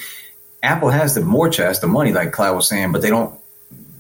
[0.62, 3.40] Apple has the more chest, the money, like Cloud was saying, but they don't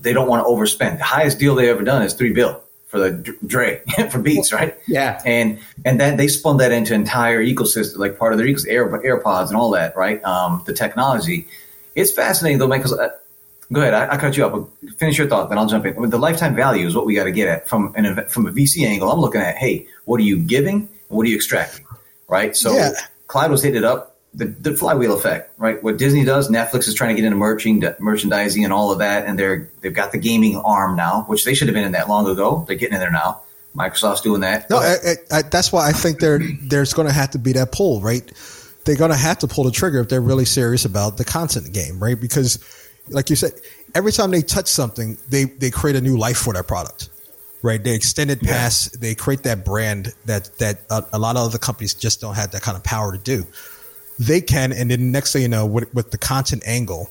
[0.02, 0.98] they don't want to overspend.
[0.98, 3.12] The highest deal they ever done is three bill for the
[3.46, 4.76] Dre for Beats, right?
[4.88, 8.72] Yeah, and and then they spun that into entire ecosystem, like part of their ecosystem,
[8.72, 10.24] Air, AirPods and all that, right?
[10.24, 11.48] Um, the technology.
[11.96, 13.10] It's fascinating though, because uh,
[13.72, 14.70] go ahead, I, I, cut you up.
[14.98, 16.10] Finish your thought, then I'll jump in.
[16.10, 18.86] The lifetime value is what we got to get at from an from a VC
[18.86, 19.12] angle.
[19.12, 20.90] I'm looking at, hey, what are you giving?
[21.10, 21.86] What are you extracting?
[22.28, 22.56] Right.
[22.56, 22.92] So yeah.
[23.28, 25.82] Clyde was hitting it up the, the flywheel effect, right?
[25.84, 29.26] What Disney does, Netflix is trying to get into merching, merchandising and all of that,
[29.26, 32.08] and they're they've got the gaming arm now, which they should have been in that
[32.08, 32.64] long ago.
[32.68, 33.42] They're getting in there now.
[33.76, 34.70] Microsoft's doing that.
[34.70, 37.72] No, I, I, that's why I think there there's going to have to be that
[37.72, 38.32] pull, right?
[38.86, 41.72] They're going to have to pull the trigger if they're really serious about the content
[41.74, 42.20] game, right?
[42.20, 42.60] Because,
[43.10, 43.54] like you said,
[43.94, 47.10] every time they touch something, they they create a new life for that product,
[47.64, 47.84] right?
[47.84, 49.00] They extend it past, yeah.
[49.02, 52.52] they create that brand that that a, a lot of other companies just don't have
[52.52, 53.46] that kind of power to do
[54.20, 57.10] they can, and then next thing you know, with, with the content angle,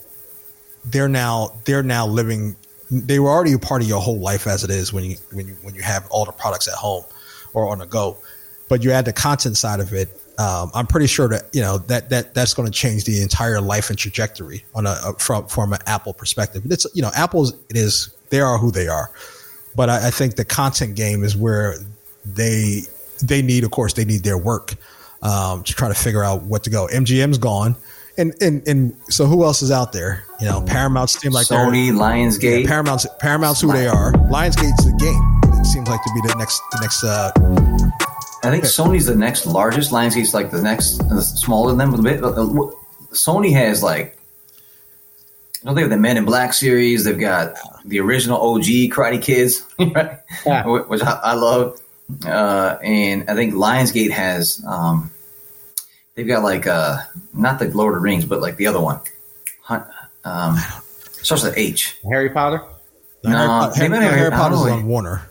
[0.85, 2.55] they're now they're now living.
[2.91, 5.49] They were already a part of your whole life as it is when you when
[5.49, 7.05] you when you have all the products at home
[7.55, 8.19] or on the go,
[8.69, 10.09] but you add the content side of it.
[10.39, 13.61] Um, I'm pretty sure that you know that that that's going to change the entire
[13.61, 16.63] life and trajectory on a, a from from an Apple perspective.
[16.67, 19.11] It's you know Apple's it is they are who they are,
[19.75, 21.75] but I, I think the content game is where
[22.25, 22.83] they
[23.23, 24.75] they need of course they need their work
[25.23, 26.87] um, to try to figure out what to go.
[26.87, 27.77] MGM's gone.
[28.17, 30.25] And, and and so who else is out there?
[30.41, 32.63] You know, Paramount seems like Sony, Lionsgate.
[32.63, 34.13] Yeah, Paramount's Paramount's who they are.
[34.13, 35.61] Lionsgate's the game.
[35.61, 37.05] It seems like to be the next the next.
[37.05, 37.31] Uh,
[38.43, 39.93] I think Sony's the next largest.
[39.93, 42.25] Lionsgate's like the next uh, smaller than them a bit.
[42.25, 42.33] Uh,
[43.13, 44.19] Sony has like
[45.65, 47.05] don't they have the Men in Black series?
[47.05, 50.19] They've got the original OG Karate Kids, right?
[50.47, 50.65] Yeah.
[50.65, 51.81] Which I, I love
[52.25, 55.11] uh, and I think Lionsgate has um,
[56.15, 56.99] they've got like uh,
[57.35, 59.01] not the Lord of the Rings, but like the other one.
[60.25, 60.57] Um,
[61.13, 61.97] starts with H.
[62.11, 62.63] Harry Potter.
[63.25, 65.29] No, Harry, Harry, Harry, Harry Potter's on Warner.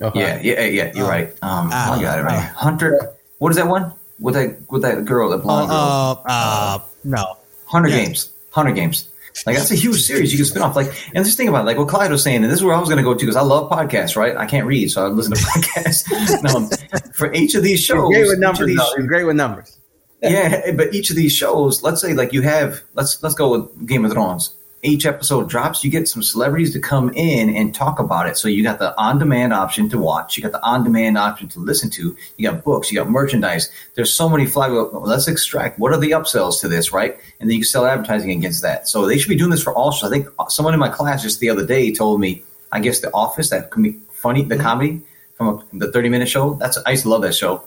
[0.00, 0.20] Okay.
[0.20, 0.92] Yeah, yeah, yeah.
[0.94, 1.28] You're uh, right.
[1.42, 2.36] Um, uh, I got it right.
[2.36, 3.14] Uh, Hunger.
[3.38, 6.24] What is that one with that with that girl, that blonde uh, girl?
[6.26, 7.36] Uh, no.
[7.66, 8.04] Hunger yeah.
[8.04, 8.30] Games.
[8.50, 9.08] Hunger Games.
[9.46, 10.76] Like that's a huge series you can spin off.
[10.76, 12.74] Like, and just think about it, like what Clyde was saying, and this is where
[12.74, 14.36] I was going to go to because I love podcasts, right?
[14.36, 16.42] I can't read, so I listen to podcasts.
[16.42, 18.66] no, for each of these shows, great with numbers.
[18.66, 19.78] These, He's great with numbers.
[20.22, 23.86] yeah, but each of these shows, let's say, like you have, let's let's go with
[23.86, 27.98] Game of Thrones each episode drops, you get some celebrities to come in and talk
[27.98, 28.38] about it.
[28.38, 31.48] So you got the on demand option to watch, you got the on demand option
[31.50, 33.70] to listen to, you got books, you got merchandise.
[33.94, 34.90] There's so many flywheel.
[35.04, 37.18] Let's extract what are the upsells to this, right?
[37.40, 38.88] And then you can sell advertising against that.
[38.88, 40.10] So they should be doing this for all shows.
[40.10, 43.12] I think someone in my class just the other day told me, I guess The
[43.12, 44.64] Office, that can be funny, the mm-hmm.
[44.64, 45.02] comedy
[45.34, 46.54] from a, the 30 minute show.
[46.54, 47.62] That's I used to love that show.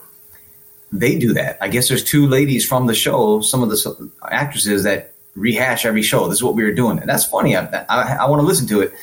[0.91, 1.58] They do that.
[1.60, 6.02] I guess there's two ladies from the show, some of the actresses that rehash every
[6.02, 6.28] show.
[6.28, 7.56] This is what we were doing, and that's funny.
[7.56, 8.93] I, I, I want to listen to it.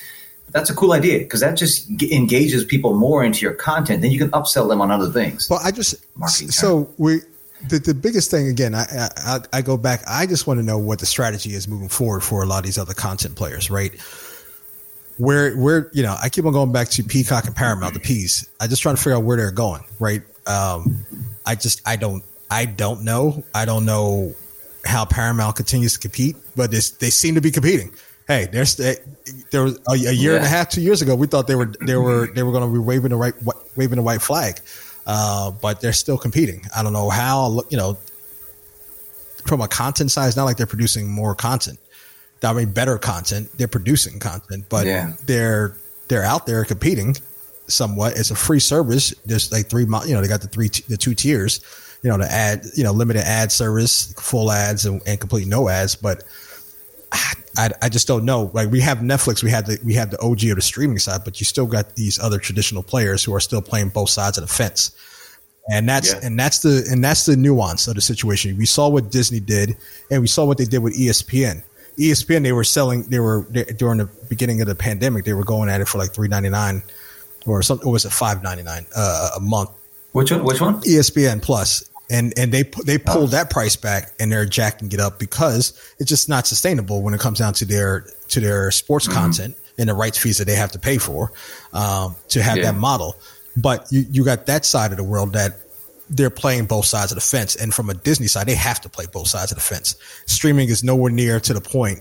[0.46, 4.02] But that's a cool idea because that just engages people more into your content.
[4.02, 5.48] Then you can upsell them on other things.
[5.48, 7.20] Well, I just Marketing so we
[7.68, 8.74] the, the biggest thing again.
[8.74, 10.02] I, I I go back.
[10.06, 12.64] I just want to know what the strategy is moving forward for a lot of
[12.64, 13.92] these other content players, right?
[15.18, 18.48] Where where you know I keep on going back to Peacock and Paramount, the P's.
[18.60, 20.22] I just trying to figure out where they're going, right?
[20.46, 21.04] Um,
[21.44, 23.44] I just I don't I don't know.
[23.54, 24.34] I don't know
[24.84, 27.92] how Paramount continues to compete, but they seem to be competing.
[28.26, 30.36] Hey, there's there was a, a year yeah.
[30.36, 32.64] and a half, two years ago, we thought they were they were they were going
[32.64, 33.34] to be waving the right
[33.76, 34.60] waving the white flag,
[35.06, 36.64] uh, but they're still competing.
[36.76, 37.62] I don't know how.
[37.70, 37.98] You know,
[39.46, 41.78] from a content side, it's not like they're producing more content.
[42.42, 43.50] I mean, better content.
[43.58, 45.14] They're producing content, but yeah.
[45.26, 45.76] they're
[46.08, 47.16] they're out there competing
[47.66, 48.16] somewhat.
[48.16, 49.14] It's a free service.
[49.24, 51.60] There's like three, you know, they got the three, the two tiers
[52.02, 55.68] you know, the ad, you know, limited ad service, full ads and, and complete no
[55.68, 55.94] ads.
[55.94, 56.24] But
[57.56, 58.50] I, I just don't know.
[58.54, 61.22] Like we have Netflix, we had the we have the OG of the streaming side,
[61.24, 64.42] but you still got these other traditional players who are still playing both sides of
[64.46, 64.92] the fence.
[65.70, 66.20] And that's yeah.
[66.22, 68.56] and that's the and that's the nuance of the situation.
[68.56, 69.76] We saw what Disney did,
[70.10, 71.62] and we saw what they did with ESPN.
[71.98, 75.44] ESPN they were selling they were they, during the beginning of the pandemic they were
[75.44, 76.82] going at it for like three ninety nine
[77.46, 79.70] or something or was it five ninety nine uh, a month.
[80.12, 80.44] Which one?
[80.44, 80.80] Which one?
[80.80, 83.36] ESPN Plus and and they they pulled oh.
[83.36, 87.20] that price back and they're jacking it up because it's just not sustainable when it
[87.20, 89.18] comes down to their to their sports mm-hmm.
[89.18, 91.32] content and the rights fees that they have to pay for
[91.72, 92.64] um, to have yeah.
[92.64, 93.16] that model.
[93.56, 95.56] But you, you got that side of the world that
[96.10, 97.56] they're playing both sides of the fence.
[97.56, 99.96] And from a Disney side, they have to play both sides of the fence.
[100.26, 102.00] Streaming is nowhere near to the point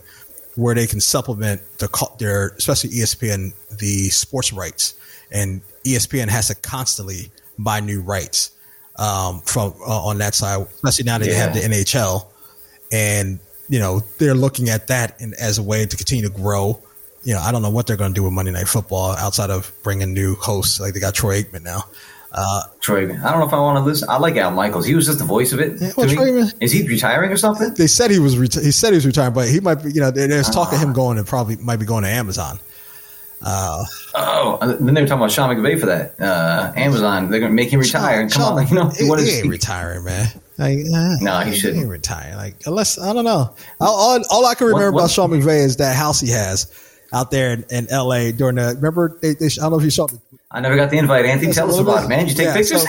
[0.56, 4.96] where they can supplement the, their, especially ESPN, the sports rights.
[5.32, 8.52] And ESPN has to constantly buy new rights
[9.00, 11.32] um, from uh, on that side, especially now that yeah.
[11.32, 12.26] they have the NHL.
[12.92, 16.82] And, you know, they're looking at that in, as a way to continue to grow.
[17.24, 19.50] You know, I don't know what they're going to do with Monday Night Football outside
[19.50, 20.80] of bringing new hosts.
[20.80, 21.84] Like they got Troy Aikman now.
[22.32, 24.08] Uh, Troy, I don't know if I want to listen.
[24.10, 24.86] I like Al Michaels.
[24.86, 25.82] He was just the voice of it.
[25.82, 27.74] Yeah, well, Troy, is he retiring or something?
[27.74, 28.36] They said he was.
[28.36, 29.92] Reti- he said he was retiring, but he might be.
[29.92, 30.94] You know, there's talk uh, of him ah.
[30.94, 32.60] going and probably might be going to Amazon.
[33.42, 36.20] Uh, oh, then they were talking about Sean McVay for that.
[36.20, 38.30] Uh, Amazon, they're going to make him retire.
[38.30, 39.50] Sean, come Sean, on, you know, he, what is he ain't he?
[39.50, 40.28] retiring, man.
[40.58, 42.36] Like, uh, no, he shouldn't he retire.
[42.36, 43.56] Like, unless I don't know.
[43.80, 45.00] All, all, all I can remember what, what?
[45.02, 46.70] about Sean McVay is that house he has
[47.14, 48.32] out there in, in L.A.
[48.34, 48.76] during the.
[48.76, 50.20] Remember, they, they, I don't know if you saw the
[50.52, 51.26] I never got the invite.
[51.26, 52.26] Anthony, tell us about it, man.
[52.26, 52.82] Did you take yeah, pictures?
[52.82, 52.88] So,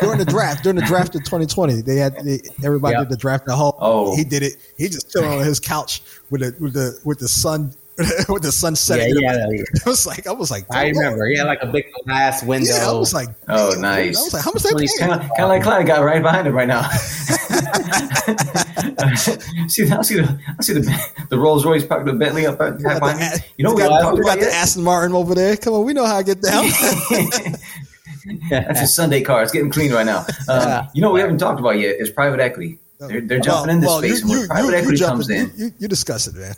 [0.00, 3.02] during the draft, during the draft of 2020, they had they, everybody yep.
[3.02, 3.74] did the draft at home.
[3.78, 4.54] Oh, he did it.
[4.78, 7.74] He just chilling on his couch with the with the with the sun
[8.28, 9.08] with the sunset.
[9.08, 9.62] Yeah, yeah, yeah.
[9.86, 11.28] I was like, I was like, I remember.
[11.28, 12.74] Yeah, like a big glass window.
[12.74, 14.18] Yeah, I was like, oh, nice.
[14.18, 16.46] I was like, how much that Kind of, kind of like Clyde got right behind
[16.46, 16.82] him right now.
[19.66, 22.80] see, I see the, I see the, the Rolls Royce parked the Bentley up behind
[22.80, 25.56] the, You know, we got, we got the Aston Martin over there.
[25.56, 26.66] Come on, we know how to get down.
[28.50, 29.42] That's a Sunday car.
[29.42, 30.26] It's getting clean right now.
[30.48, 32.78] Um, you know, we haven't talked about yet is private equity.
[32.98, 34.24] They're, they're jumping well, in this well, space.
[34.24, 35.50] You, you, private you, equity comes in.
[35.56, 36.54] You, you discuss it, man.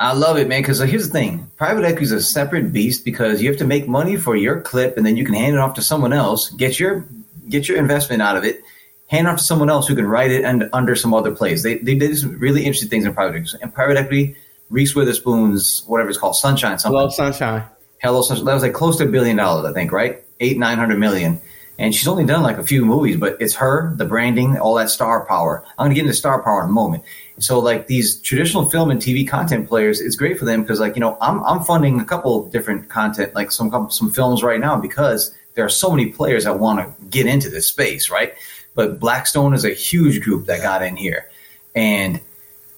[0.00, 0.62] I love it, man.
[0.62, 3.66] Because uh, here's the thing: private equity is a separate beast because you have to
[3.66, 6.48] make money for your clip, and then you can hand it off to someone else,
[6.50, 7.04] get your
[7.50, 8.62] get your investment out of it,
[9.08, 11.62] hand it off to someone else who can write it and under some other place.
[11.62, 13.58] They they did some really interesting things in private equity.
[13.62, 14.36] In private equity,
[14.70, 16.96] Reese Witherspoon's whatever it's called, Sunshine, something.
[16.96, 17.64] Hello, Sunshine.
[17.98, 18.46] Hello, Sunshine.
[18.46, 20.24] That was like close to a billion dollars, I think, right?
[20.40, 21.42] Eight nine hundred million.
[21.78, 24.90] And she's only done like a few movies, but it's her, the branding, all that
[24.90, 25.64] star power.
[25.78, 27.04] I'm going to get into star power in a moment.
[27.40, 30.94] So like these traditional film and TV content players, it's great for them because like
[30.94, 34.76] you know I'm I'm funding a couple different content like some some films right now
[34.76, 38.34] because there are so many players that want to get into this space, right?
[38.74, 41.28] But Blackstone is a huge group that got in here,
[41.74, 42.20] and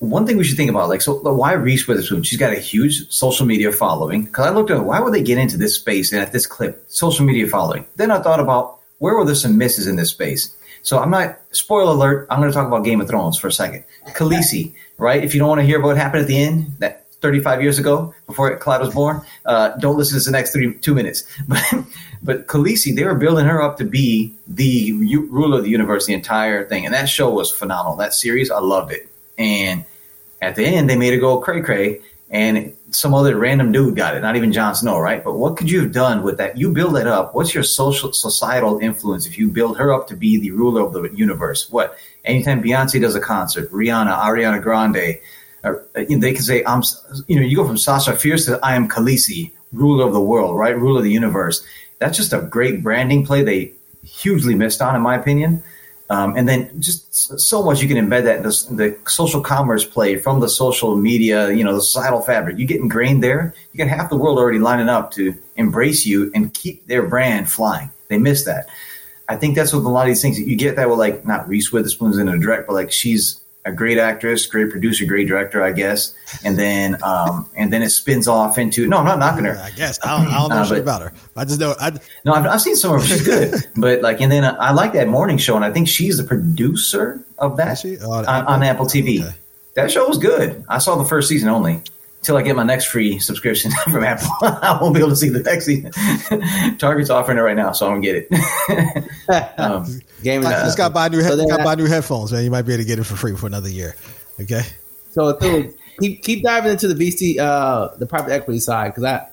[0.03, 2.25] one thing we should think about, like, so why Reese Witherspoon?
[2.25, 4.25] She's got a huge social media following.
[4.25, 6.83] Because I looked at why would they get into this space and at this clip,
[6.89, 7.87] social media following.
[7.95, 10.57] Then I thought about where were there some misses in this space.
[10.83, 12.27] So I'm not spoiler alert.
[12.31, 13.85] I'm going to talk about Game of Thrones for a second.
[14.09, 15.23] Khaleesi, right?
[15.23, 17.79] If you don't want to hear about what happened at the end, that 35 years
[17.79, 21.25] ago before Clyde was born, uh, don't listen to the next three two minutes.
[21.49, 21.85] But
[22.25, 26.15] but Khaleesi, they were building her up to be the ruler of the universe, the
[26.15, 27.97] entire thing, and that show was phenomenal.
[27.97, 29.09] That series, I loved it.
[29.39, 29.85] And
[30.41, 34.17] at the end, they made her go cray cray, and some other random dude got
[34.17, 35.23] it, not even Jon Snow, right?
[35.25, 36.57] But what could you have done with that?
[36.57, 37.35] You build it up.
[37.35, 40.93] What's your social societal influence if you build her up to be the ruler of
[40.93, 41.71] the universe?
[41.71, 41.97] What?
[42.25, 45.19] Anytime Beyonce does a concert, Rihanna, Ariana Grande,
[45.65, 46.83] or, you know, they can say, "I'm,"
[47.27, 50.59] you know, you go from Sasha Fierce to "I am Khaleesi, ruler of the world,
[50.59, 51.65] right, ruler of the universe."
[51.99, 53.43] That's just a great branding play.
[53.43, 53.73] They
[54.05, 55.63] hugely missed on, in my opinion.
[56.13, 59.83] Um, and then just so much you can embed that in the, the, social commerce
[59.83, 62.59] play from the social media, you know, the societal fabric.
[62.59, 63.55] You get ingrained there.
[63.73, 67.51] You get half the world already lining up to embrace you and keep their brand
[67.51, 67.91] flying.
[68.09, 68.69] They miss that.
[69.31, 71.49] I think that's what a lot of these things you get that with like not
[71.49, 75.63] Reese Witherspoon's in a direct, but like she's a great actress, great producer, great director,
[75.63, 76.15] I guess.
[76.45, 79.57] And then, um, and then it spins off into no, I'm not knocking her.
[79.57, 81.13] I guess I don't, I don't know uh, but, about her.
[81.37, 81.75] I just know.
[81.79, 81.93] I,
[82.25, 83.07] no, I've, I've seen some of her.
[83.07, 85.89] She's good, but like, and then I, I like that morning show, and I think
[85.89, 89.21] she's the producer of that oh, on, on, Apple TV.
[89.21, 89.35] Okay.
[89.75, 90.65] That show was good.
[90.69, 91.83] I saw the first season only
[92.23, 94.31] until I get my next free subscription from Apple.
[94.43, 95.91] I won't be able to see the next season.
[96.79, 99.59] Target's offering it right now, so I'm gonna get it.
[99.59, 102.45] um, Game uh, just got buy new so got buy new headphones, man.
[102.45, 103.97] You might be able to get it for free for another year.
[104.41, 104.63] Okay.
[105.11, 105.37] So
[106.01, 109.27] keep keep diving into the VC, uh, the private equity side, because I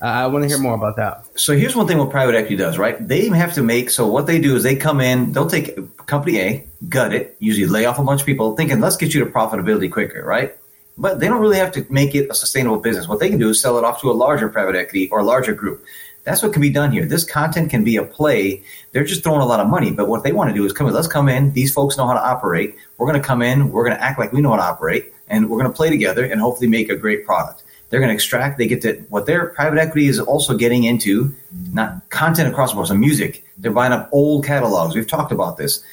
[0.00, 1.26] I want to hear more about that.
[1.34, 2.96] So here's one thing what private equity does, right?
[3.08, 6.06] They even have to make so what they do is they come in, they'll take
[6.06, 9.24] company A, gut it, usually lay off a bunch of people, thinking let's get you
[9.24, 10.56] to profitability quicker, right?
[10.98, 13.08] But they don't really have to make it a sustainable business.
[13.08, 15.24] What they can do is sell it off to a larger private equity or a
[15.24, 15.84] larger group.
[16.24, 17.06] That's what can be done here.
[17.06, 18.62] This content can be a play.
[18.90, 20.88] They're just throwing a lot of money, but what they want to do is come
[20.88, 20.92] in.
[20.92, 21.52] Let's come in.
[21.52, 22.74] These folks know how to operate.
[22.98, 23.70] We're going to come in.
[23.70, 25.88] We're going to act like we know how to operate, and we're going to play
[25.88, 27.62] together and hopefully make a great product.
[27.88, 28.58] They're going to extract.
[28.58, 31.32] They get to what their private equity is also getting into,
[31.72, 33.44] not content across the board, so music.
[33.58, 34.96] They're buying up old catalogs.
[34.96, 35.84] We've talked about this.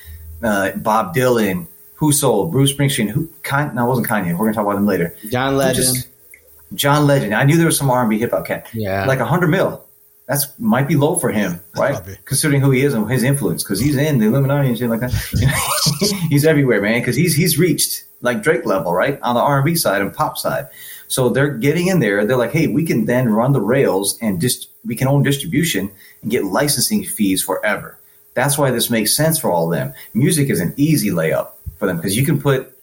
[0.42, 1.68] Uh, Bob Dylan,
[2.04, 3.10] who sold Bruce Springsteen?
[3.10, 3.28] Who?
[3.44, 4.34] Kanye, no, it wasn't Kanye.
[4.34, 5.16] We're gonna talk about him later.
[5.30, 5.96] John Legend.
[5.96, 6.10] Just,
[6.74, 7.34] John Legend.
[7.34, 8.68] I knew there was some R and B hip hop cat.
[8.74, 9.84] Yeah, like a hundred mil.
[10.28, 12.20] that's might be low for him, right?
[12.26, 15.00] Considering who he is and his influence, because he's in the Illuminati and shit like
[15.00, 15.14] that.
[16.30, 17.00] he's everywhere, man.
[17.00, 20.14] Because he's he's reached like Drake level, right, on the R and B side and
[20.14, 20.68] pop side.
[21.08, 22.26] So they're getting in there.
[22.26, 25.90] They're like, hey, we can then run the rails and just we can own distribution
[26.22, 27.98] and get licensing fees forever.
[28.34, 29.94] That's why this makes sense for all of them.
[30.14, 31.50] Music is an easy layup
[31.84, 32.74] for them because you can put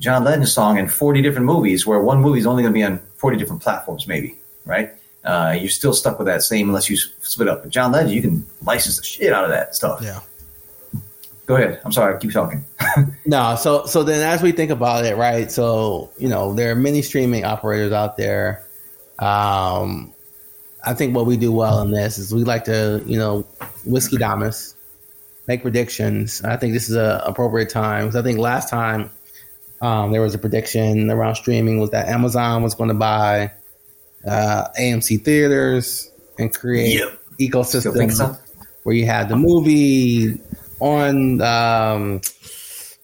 [0.00, 2.82] John Legend's song in 40 different movies where one movie is only going to be
[2.82, 4.36] on 40 different platforms, maybe,
[4.66, 4.92] right?
[5.24, 7.62] Uh, you're still stuck with that same unless you split up.
[7.62, 10.00] But John Legend, you can license the shit out of that stuff.
[10.02, 10.20] Yeah.
[11.46, 11.80] Go ahead.
[11.86, 12.14] I'm sorry.
[12.14, 12.64] I Keep talking.
[13.24, 13.56] no.
[13.56, 15.50] So so then as we think about it, right?
[15.50, 18.64] So you know there are many streaming operators out there.
[19.18, 20.12] Um,
[20.84, 23.46] I think what we do well in this is we like to you know
[23.84, 24.76] whiskey damas
[25.50, 26.42] make predictions.
[26.44, 29.10] I think this is a appropriate time because I think last time
[29.80, 33.50] um, there was a prediction around streaming was that Amazon was going to buy
[34.24, 37.18] uh, AMC theaters and create yep.
[37.40, 38.36] ecosystem so.
[38.84, 40.40] where you had the movie
[40.78, 41.40] on.
[41.42, 42.20] Um,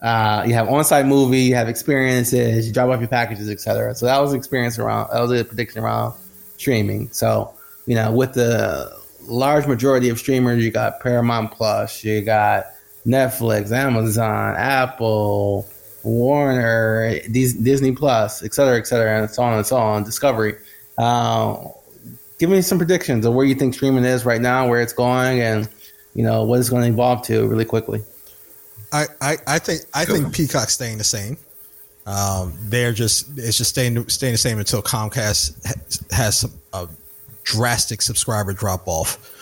[0.00, 3.94] uh, you have on-site movie, you have experiences, you drop off your packages, etc.
[3.94, 5.08] So that was experience around.
[5.10, 6.14] That was a prediction around
[6.58, 7.10] streaming.
[7.12, 7.54] So
[7.86, 8.94] you know, with the
[9.28, 12.66] large majority of streamers, you got Paramount Plus, you got
[13.06, 15.68] Netflix, Amazon, Apple,
[16.02, 20.04] Warner, Disney Plus, et cetera, et cetera, and so on and so on.
[20.04, 20.54] Discovery.
[20.98, 21.56] Uh,
[22.38, 25.40] give me some predictions of where you think streaming is right now, where it's going,
[25.40, 25.68] and
[26.14, 28.02] you know what it's going to evolve to really quickly.
[28.92, 31.36] I, I, I think I think Peacock's staying the same.
[32.06, 36.88] Um, they're just it's just staying staying the same until Comcast has a
[37.46, 39.32] drastic subscriber drop off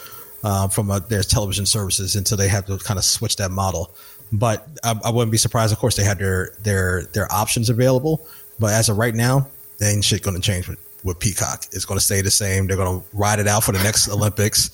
[0.44, 3.92] uh, from a, their television services until they have to kind of switch that model.
[4.30, 5.72] But I, I, wouldn't be surprised.
[5.72, 8.26] Of course, they had their their their options available,
[8.61, 9.48] but as of right now,
[9.78, 11.66] they ain't shit going to change with, with Peacock.
[11.72, 12.66] It's going to stay the same.
[12.66, 14.70] They're going to ride it out for the next Olympics,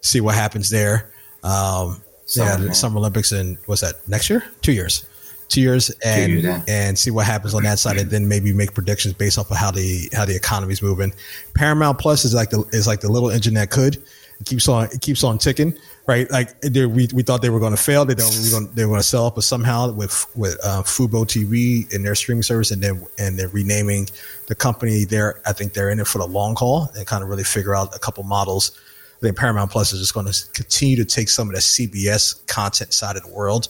[0.00, 1.10] see what happens there.
[1.42, 2.02] Um,
[2.34, 4.44] yeah, the Summer Olympics in what's that next year?
[4.62, 5.04] Two years,
[5.52, 9.14] two years, and and see what happens on that side, and then maybe make predictions
[9.14, 11.12] based off of how the how the economy's moving.
[11.54, 13.96] Paramount Plus is like the is like the little engine that could.
[14.40, 15.76] It keeps on it keeps on ticking
[16.06, 16.30] right?
[16.30, 18.04] Like we, we thought they were going to fail.
[18.04, 18.30] They don't.
[18.30, 22.04] We they were going to sell up, but somehow with with uh, Fubo TV and
[22.04, 24.08] their streaming service, and then and they're renaming
[24.46, 25.04] the company.
[25.04, 27.74] There, I think they're in it for the long haul and kind of really figure
[27.74, 28.78] out a couple models.
[29.16, 32.44] I think Paramount Plus is just going to continue to take some of the CBS
[32.48, 33.68] content side of the world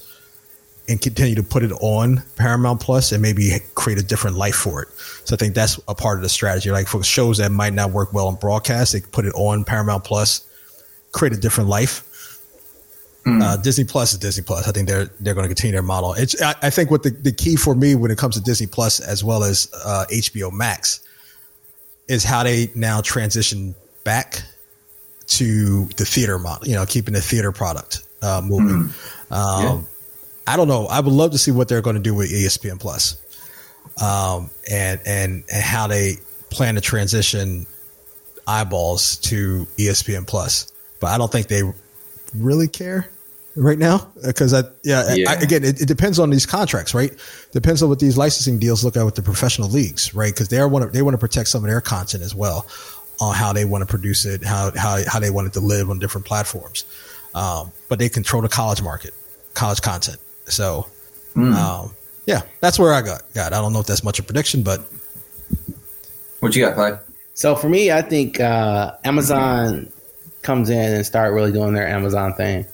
[0.88, 4.82] and continue to put it on Paramount Plus and maybe create a different life for
[4.82, 4.88] it.
[5.24, 6.70] So I think that's a part of the strategy.
[6.70, 10.04] Like for shows that might not work well on broadcast, they put it on Paramount
[10.04, 10.46] Plus,
[11.12, 12.08] create a different life
[13.26, 13.42] Mm.
[13.42, 14.66] Uh, Disney Plus is Disney Plus.
[14.66, 16.12] I think they're they're going to continue their model.
[16.14, 18.66] It's I, I, think what the, the key for me when it comes to Disney
[18.66, 21.00] Plus as well as uh, HBO Max
[22.08, 24.42] is how they now transition back
[25.28, 26.66] to the theater model.
[26.66, 28.88] You know, keeping the theater product uh, moving.
[28.88, 29.32] Mm.
[29.32, 29.82] Um, yeah.
[30.46, 30.86] I don't know.
[30.86, 33.16] I would love to see what they're going to do with ESPN Plus,
[34.02, 36.16] um, and and and how they
[36.50, 37.66] plan to transition
[38.46, 40.72] eyeballs to ESPN Plus.
[41.00, 41.62] But I don't think they
[42.34, 43.08] really care
[43.56, 45.30] right now because I yeah, yeah.
[45.30, 47.12] I, again it, it, depends on these contracts right
[47.52, 50.64] depends on what these licensing deals look at with the professional leagues right because they
[50.64, 52.66] want to they want to protect some of their content as well
[53.20, 55.90] on how they want to produce it how how, how they want it to live
[55.90, 56.86] on different platforms
[57.34, 59.12] um, but they control the college market
[59.52, 60.86] college content so
[61.34, 61.52] mm.
[61.54, 61.94] um,
[62.26, 64.80] yeah that's where I got got I don't know if that's much a prediction but
[66.40, 66.98] what you got Clyde?
[67.34, 69.92] so for me I think uh, Amazon
[70.42, 72.66] comes in and start really doing their Amazon thing.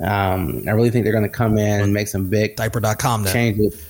[0.00, 3.32] Um, I really think they're going to come in and make some big diaper.com then.
[3.32, 3.88] changes.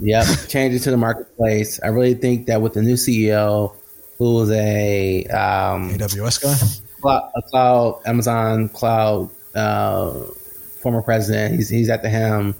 [0.00, 1.80] Yep, changes to the marketplace.
[1.82, 3.74] I really think that with the new CEO,
[4.18, 10.24] who's a um, AWS guy, cloud, a cloud Amazon cloud uh,
[10.84, 12.54] former president, he's he's at the helm.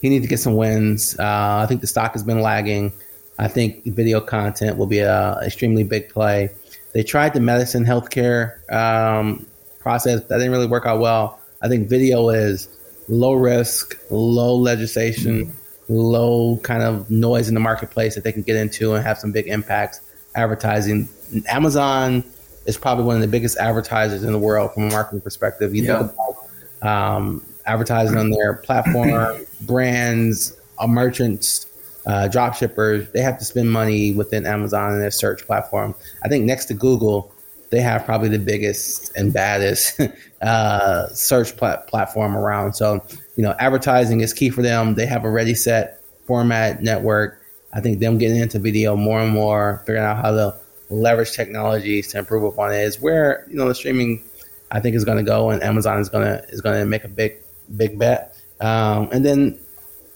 [0.00, 1.18] He needs to get some wins.
[1.18, 2.92] Uh, I think the stock has been lagging.
[3.38, 6.50] I think video content will be a extremely big play.
[6.92, 9.44] They tried the medicine healthcare um,
[9.80, 11.40] process that didn't really work out well.
[11.60, 12.68] I think video is
[13.08, 15.54] low risk, low legislation,
[15.88, 19.32] low kind of noise in the marketplace that they can get into and have some
[19.32, 20.00] big impacts.
[20.36, 21.08] Advertising,
[21.48, 22.24] Amazon
[22.66, 25.74] is probably one of the biggest advertisers in the world from a marketing perspective.
[25.74, 25.98] You yeah.
[25.98, 31.66] think about um, advertising on their platform, brands, uh, merchants,
[32.06, 35.94] uh, drop shippers, they have to spend money within Amazon and their search platform.
[36.22, 37.32] I think next to Google,
[37.70, 40.00] they have probably the biggest and baddest
[40.42, 42.74] uh, search plat- platform around.
[42.74, 43.04] So,
[43.36, 44.94] you know, advertising is key for them.
[44.94, 47.40] They have a ready set format network.
[47.72, 50.54] I think them getting into video more and more, figuring out how to
[50.90, 54.22] leverage technologies to improve upon it is where, you know, the streaming
[54.70, 57.04] I think is going to go, and Amazon is going to is going to make
[57.04, 57.38] a big
[57.76, 58.36] big bet.
[58.60, 59.58] Um, and then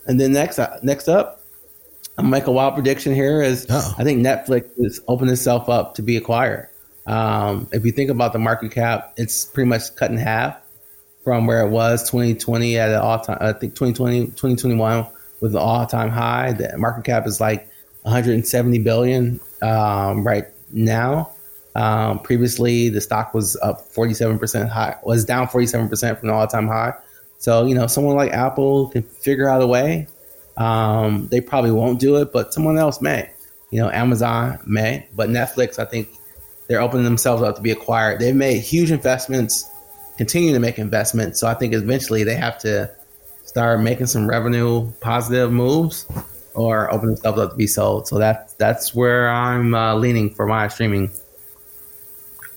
[0.07, 1.43] and then next uh, next up,
[2.17, 3.43] I'm gonna make a wild prediction here.
[3.43, 3.95] Is Uh-oh.
[3.99, 6.69] I think Netflix is opening itself up to be acquired.
[7.07, 10.57] Um, if you think about the market cap, it's pretty much cut in half
[11.25, 13.39] from where it was 2020 at an all time.
[13.41, 15.07] I think 2020 2021
[15.41, 16.53] was an all time high.
[16.53, 17.69] The market cap is like
[18.03, 21.31] 170 billion um, right now.
[21.75, 26.67] Um, previously, the stock was up 47% high, was down 47% from the all time
[26.67, 26.95] high.
[27.39, 30.09] So, you know, someone like Apple can figure out a way.
[30.57, 33.31] Um, they probably won't do it, but someone else may.
[33.71, 36.09] You know, Amazon may, but Netflix, I think
[36.67, 38.21] they're opening themselves up to be acquired.
[38.21, 39.71] They've made huge investments,
[40.17, 41.39] continue to make investments.
[41.39, 42.91] So I think eventually they have to
[43.45, 46.07] start making some revenue positive moves
[46.55, 48.09] or open themselves up to be sold.
[48.09, 51.11] So that's that's where I'm uh, leaning for my streaming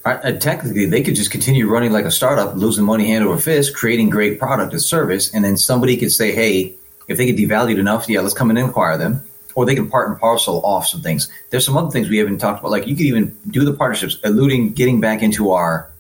[0.04, 3.76] uh, technically, they could just continue running like a startup, losing money hand over fist,
[3.76, 6.74] creating great product and service, and then somebody could say, "Hey,
[7.08, 9.24] if they get devalued enough, yeah, let's come and acquire them."
[9.54, 11.30] Or they can part and parcel off some things.
[11.50, 12.72] There's some other things we haven't talked about.
[12.72, 15.92] Like you could even do the partnerships, alluding, getting back into our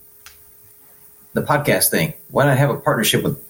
[1.33, 2.13] the podcast thing.
[2.31, 3.43] Why not have a partnership with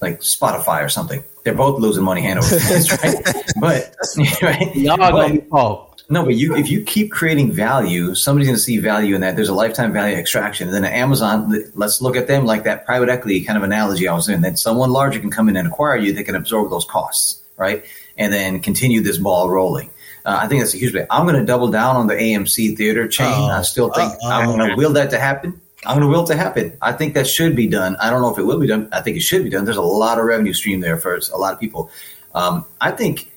[0.00, 1.22] like Spotify or something?
[1.44, 3.16] They're both losing money hand over fist, right?
[3.60, 3.94] but
[4.42, 5.38] right, y'all gonna be
[6.08, 9.36] no, but you if you keep creating value, somebody's going to see value in that.
[9.36, 10.68] There's a lifetime value extraction.
[10.68, 14.14] And then Amazon, let's look at them like that private equity kind of analogy I
[14.14, 14.40] was in.
[14.42, 17.84] That someone larger can come in and acquire you that can absorb those costs, right?
[18.16, 19.90] And then continue this ball rolling.
[20.24, 21.06] Uh, I think that's a huge bit.
[21.10, 23.50] I'm going to double down on the AMC theater chain.
[23.50, 24.30] I still think Uh-oh.
[24.30, 25.60] I'm going to will that to happen.
[25.84, 26.76] I'm going to will it to happen.
[26.80, 27.96] I think that should be done.
[27.96, 28.88] I don't know if it will be done.
[28.92, 29.64] I think it should be done.
[29.64, 31.90] There's a lot of revenue stream there for a lot of people.
[32.34, 33.31] Um, I think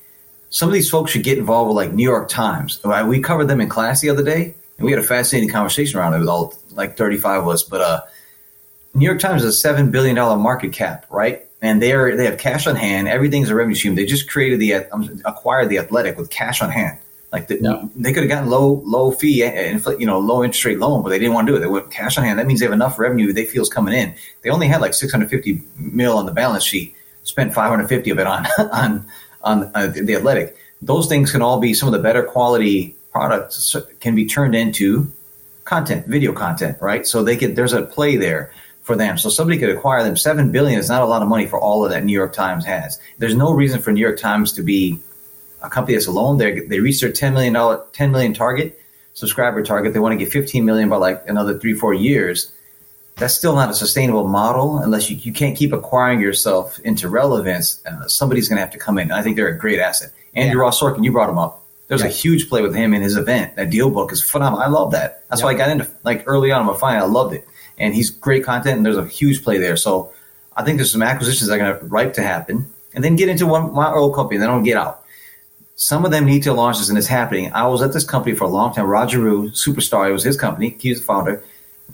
[0.56, 2.80] some of these folks should get involved with like New York Times.
[3.06, 6.14] We covered them in class the other day, and we had a fascinating conversation around
[6.14, 7.62] it with all like 35 of us.
[7.62, 8.00] But uh,
[8.94, 11.44] New York Times is a seven billion dollar market cap, right?
[11.60, 13.06] And they are they have cash on hand.
[13.06, 13.96] Everything's a revenue stream.
[13.96, 16.96] They just created the um, acquired the Athletic with cash on hand.
[17.32, 17.82] Like the, yeah.
[17.94, 21.10] they could have gotten low low fee and you know low interest rate loan, but
[21.10, 21.60] they didn't want to do it.
[21.60, 22.38] They went cash on hand.
[22.38, 24.14] That means they have enough revenue they feel is coming in.
[24.40, 26.94] They only had like 650 mil on the balance sheet.
[27.24, 29.06] Spent 550 of it on on
[29.46, 30.56] on uh, the athletic.
[30.82, 35.10] Those things can all be some of the better quality products can be turned into
[35.64, 37.06] content, video content, right?
[37.06, 39.16] So they could there's a play there for them.
[39.16, 40.16] So somebody could acquire them.
[40.16, 42.64] Seven billion is not a lot of money for all of that New York Times
[42.66, 43.00] has.
[43.18, 44.98] There's no reason for New York Times to be
[45.62, 46.36] a company that's alone.
[46.36, 48.78] They they reached their ten million dollar ten million target
[49.14, 49.94] subscriber target.
[49.94, 52.52] They want to get 15 million by like another three four years
[53.16, 57.82] that's still not a sustainable model unless you, you can't keep acquiring yourself into relevance.
[57.86, 59.10] Uh, somebody's going to have to come in.
[59.10, 60.12] I think they're a great asset.
[60.34, 60.62] Andrew yeah.
[60.62, 61.64] Ross Sorkin, you brought him up.
[61.88, 62.08] There's yeah.
[62.08, 63.56] a huge play with him in his event.
[63.56, 64.62] That DealBook is phenomenal.
[64.62, 65.24] I love that.
[65.28, 65.46] That's yeah.
[65.46, 66.98] why I got into like early on in my fine.
[66.98, 67.46] I loved it,
[67.78, 68.76] and he's great content.
[68.76, 69.76] And there's a huge play there.
[69.76, 70.12] So
[70.56, 73.28] I think there's some acquisitions that are going to ripe to happen, and then get
[73.28, 75.04] into one my old company, and then I'll get out.
[75.76, 77.52] Some of them need to launch this, and it's happening.
[77.52, 78.86] I was at this company for a long time.
[78.86, 80.76] Roger Rue, superstar, it was his company.
[80.80, 81.44] He was the founder.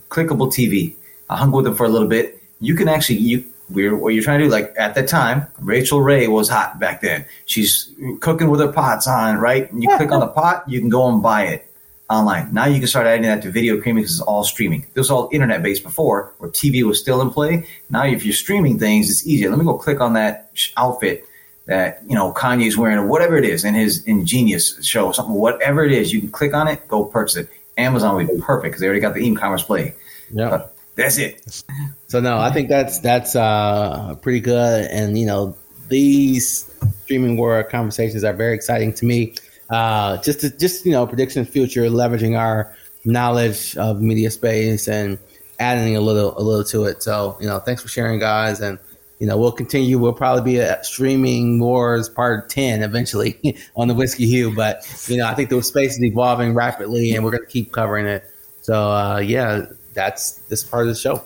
[0.09, 0.97] Clickable TV
[1.33, 2.43] I hung with him for a little bit.
[2.61, 4.51] You can actually you we're, what you're trying to do.
[4.51, 7.25] Like at that time, Rachael Ray was hot back then.
[7.47, 9.71] She's cooking with her pots on, right?
[9.73, 11.67] And you click on the pot, you can go and buy it
[12.11, 12.53] online.
[12.53, 14.83] Now you can start adding that to video streaming because it's all streaming.
[14.95, 17.67] This was all internet based before, where TV was still in play.
[17.91, 19.51] Now, if you're streaming things, it's easier.
[19.51, 21.25] Let me go click on that outfit
[21.67, 25.85] that you know Kanye's wearing or whatever it is in his ingenious show, something whatever
[25.85, 26.13] it is.
[26.13, 27.49] You can click on it, go purchase it.
[27.79, 29.95] Amazon would be perfect because they already got the e-commerce play.
[30.31, 30.67] Yeah.
[30.95, 31.63] That's it.
[32.09, 35.57] So no, I think that's that's uh, pretty good, and you know
[35.89, 36.71] these
[37.05, 39.35] streaming war conversations are very exciting to me.
[39.71, 42.75] Uh, just to, just you know predictions future, leveraging our
[43.05, 45.19] knowledge of media space and
[45.59, 47.03] adding a little a little to it.
[47.03, 48.79] So you know, thanks for sharing, guys, and
[49.19, 49.99] you know we'll continue.
[49.99, 55.17] We'll probably be at streaming wars part ten eventually on the whiskey hue, but you
[55.17, 58.25] know I think the space is evolving rapidly, and we're going to keep covering it.
[58.61, 61.25] So uh, yeah, that's this part of the show.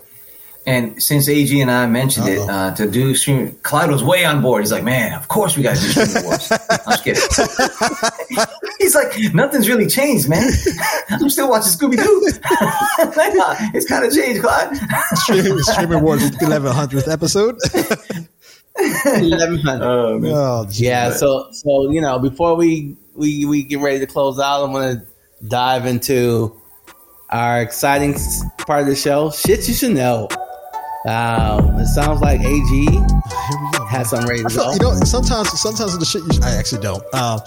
[0.69, 2.43] And since AG and I mentioned Uh-oh.
[2.43, 4.63] it uh, to do stream, Clyde was way on board.
[4.63, 8.47] He's like, "Man, of course we got to do streaming wars." I'm just kidding.
[8.81, 10.51] He's like, "Nothing's really changed, man.
[11.11, 12.23] I'm still watching Scooby Doo.
[13.75, 14.77] it's kind of changed, Clyde."
[15.19, 17.57] streaming, streaming wars, eleven hundredth episode.
[18.77, 19.87] Eleven hundred.
[19.87, 21.11] Oh, oh, yeah.
[21.11, 25.07] So, so you know, before we we we get ready to close out, I'm gonna
[25.47, 26.61] dive into
[27.31, 28.15] our exciting
[28.59, 29.31] part of the show.
[29.31, 30.29] Shit you should know.
[31.07, 32.87] Um, it sounds like AG
[33.89, 34.73] has something ready to feel, go.
[34.73, 37.03] You know, sometimes sometimes the shit you, I actually don't.
[37.15, 37.41] Um,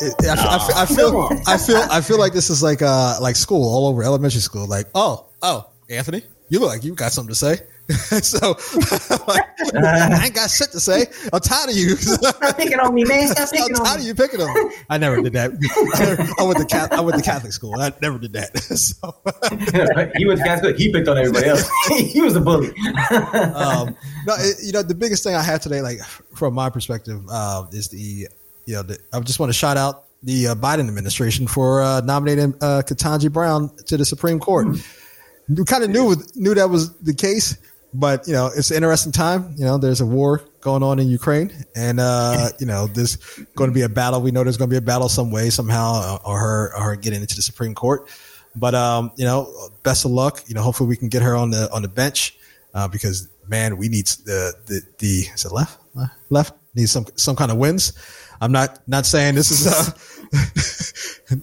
[0.00, 3.36] it, I, I, I, feel I feel I feel like this is like uh like
[3.36, 4.66] school all over elementary school.
[4.66, 7.58] Like oh oh Anthony you look like you got something to say.
[8.22, 8.48] so
[9.28, 11.06] like, I ain't got shit to say.
[11.32, 11.90] I'm tired of you.
[11.96, 13.28] Stop picking on me, man.
[13.28, 14.02] Stop picking I'm on tired me.
[14.02, 14.74] of you picking on me.
[14.90, 15.50] I never did that.
[16.38, 17.80] I went to Catholic, I went to Catholic school.
[17.80, 18.56] I never did that.
[18.82, 19.14] So,
[20.16, 20.76] he went to Catholic.
[20.76, 21.68] He picked on everybody else.
[21.88, 22.68] he was the bully.
[23.54, 23.94] um,
[24.26, 25.98] no, it, you know, the biggest thing I had today, like
[26.34, 28.28] from my perspective, uh, is the
[28.66, 32.00] you know, the, I just want to shout out the uh, Biden administration for uh,
[32.00, 34.68] nominating uh, Ketanji Brown to the Supreme Court.
[35.48, 37.56] We kind of knew knew that was the case,
[37.94, 39.54] but you know, it's an interesting time.
[39.56, 43.16] You know, there's a war going on in Ukraine, and uh, you know, there's
[43.54, 44.20] going to be a battle.
[44.20, 46.82] We know there's going to be a battle some way, somehow, uh, or her or
[46.82, 48.08] her getting into the Supreme Court.
[48.54, 50.42] But um, you know, best of luck.
[50.46, 52.36] You know, hopefully we can get her on the on the bench
[52.74, 55.78] uh, because man, we need the the the is it left
[56.30, 57.92] left needs some some kind of wins.
[58.40, 59.66] I'm not not saying this is.
[59.66, 59.90] Uh,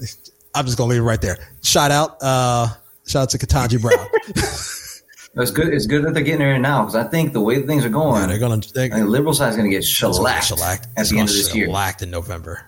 [0.56, 1.38] I'm just gonna leave it right there.
[1.64, 2.68] Shout out, uh,
[3.08, 4.08] shout out to Ketanji Brown.
[5.36, 5.74] It's good.
[5.74, 7.90] It's good that they're getting her in now because I think the way things are
[7.90, 10.00] going, Yeah, they're gonna they're, I think the liberal side is going to get it's
[10.02, 10.88] gonna shellacked, shellacked.
[10.98, 11.68] at It's the end of this year.
[11.68, 12.66] shellacked in November.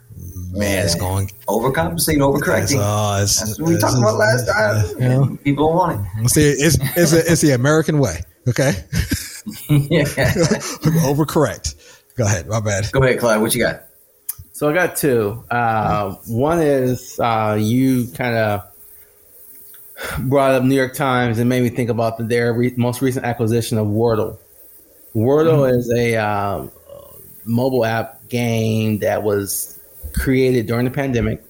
[0.51, 1.31] Man, Man, it's going.
[1.47, 2.63] overcompensating, overcorrecting.
[2.63, 5.01] It's, uh, it's, That's what we it's- talked about last time.
[5.01, 6.33] you know, People don't want it.
[6.33, 8.21] the it's it's, the- it's the American way.
[8.47, 8.71] Okay,
[9.69, 10.03] yeah.
[11.05, 11.75] overcorrect.
[12.15, 12.47] Go ahead.
[12.47, 12.91] My bad.
[12.91, 13.41] Go ahead, Clyde.
[13.41, 13.83] What you got?
[14.53, 15.43] So I got two.
[15.49, 18.61] Uh, one is uh, you kind of
[20.19, 23.25] brought up New York Times and made me think about the, their re- most recent
[23.25, 24.37] acquisition of Wordle.
[25.15, 26.71] Wordle is a um,
[27.45, 29.79] mobile app game that was
[30.13, 31.43] created during the pandemic.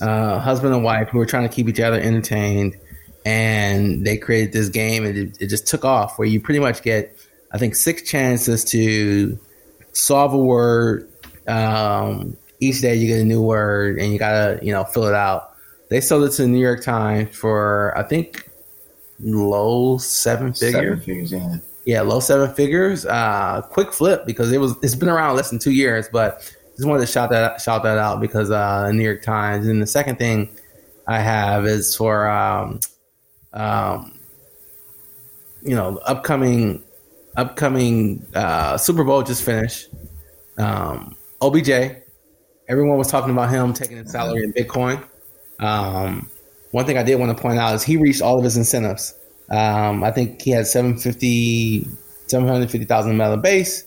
[0.00, 2.76] Uh, husband and wife who were trying to keep each other entertained,
[3.24, 6.18] and they created this game, and it, it just took off.
[6.18, 7.16] Where you pretty much get,
[7.52, 9.38] I think, six chances to
[9.92, 11.08] solve a word.
[11.46, 15.14] Um, each day you get a new word, and you gotta, you know, fill it
[15.14, 15.55] out.
[15.88, 18.50] They sold it to the New York Times for, I think,
[19.20, 20.54] low seven.
[20.54, 21.56] Seven figures, yeah.
[21.84, 23.06] Yeah, low seven figures.
[23.06, 26.86] Uh, quick flip because it was it's been around less than two years, but just
[26.86, 29.68] wanted to shout that shout that out because uh, New York Times.
[29.68, 30.50] And the second thing
[31.06, 32.80] I have is for um,
[33.52, 34.18] um,
[35.62, 36.82] you know upcoming
[37.36, 39.88] upcoming uh, Super Bowl just finished.
[40.58, 41.70] Um, OBJ,
[42.68, 45.02] everyone was talking about him taking his salary in Bitcoin.
[45.58, 46.30] Um,
[46.70, 49.14] one thing I did want to point out is he reached all of his incentives.
[49.50, 51.86] Um, I think he had 750
[52.26, 53.84] 750,000 dollar base,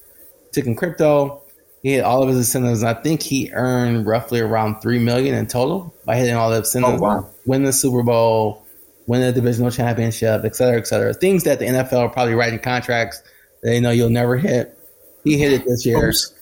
[0.51, 1.41] took in crypto.
[1.84, 2.82] He had all of his incentives.
[2.82, 6.57] And I think he earned roughly around three million in total by hitting all the
[6.57, 7.01] incentives.
[7.01, 7.30] Oh, wow.
[7.45, 8.65] Win the Super Bowl,
[9.07, 11.13] win the divisional championship, et cetera, et cetera.
[11.13, 13.22] Things that the NFL are probably writing contracts
[13.61, 14.78] that they know you'll never hit.
[15.24, 16.09] He hit it this year.
[16.09, 16.34] Oops.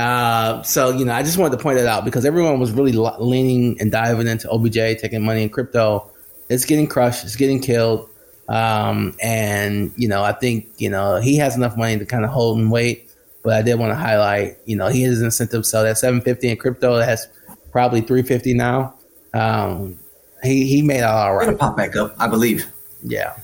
[0.00, 2.92] Uh, so you know, I just wanted to point that out because everyone was really
[2.92, 6.10] leaning and diving into OBJ, taking money in crypto.
[6.48, 7.22] It's getting crushed.
[7.24, 8.08] It's getting killed.
[8.48, 12.30] Um, and you know, I think you know he has enough money to kind of
[12.30, 13.10] hold and wait.
[13.42, 15.66] But I did want to highlight, you know, he has incentive.
[15.66, 17.28] So that seven fifty in crypto that has
[17.70, 18.94] probably three fifty now.
[19.34, 19.98] Um,
[20.42, 22.66] he he made all It'll pop back up, I believe.
[23.02, 23.36] Yeah.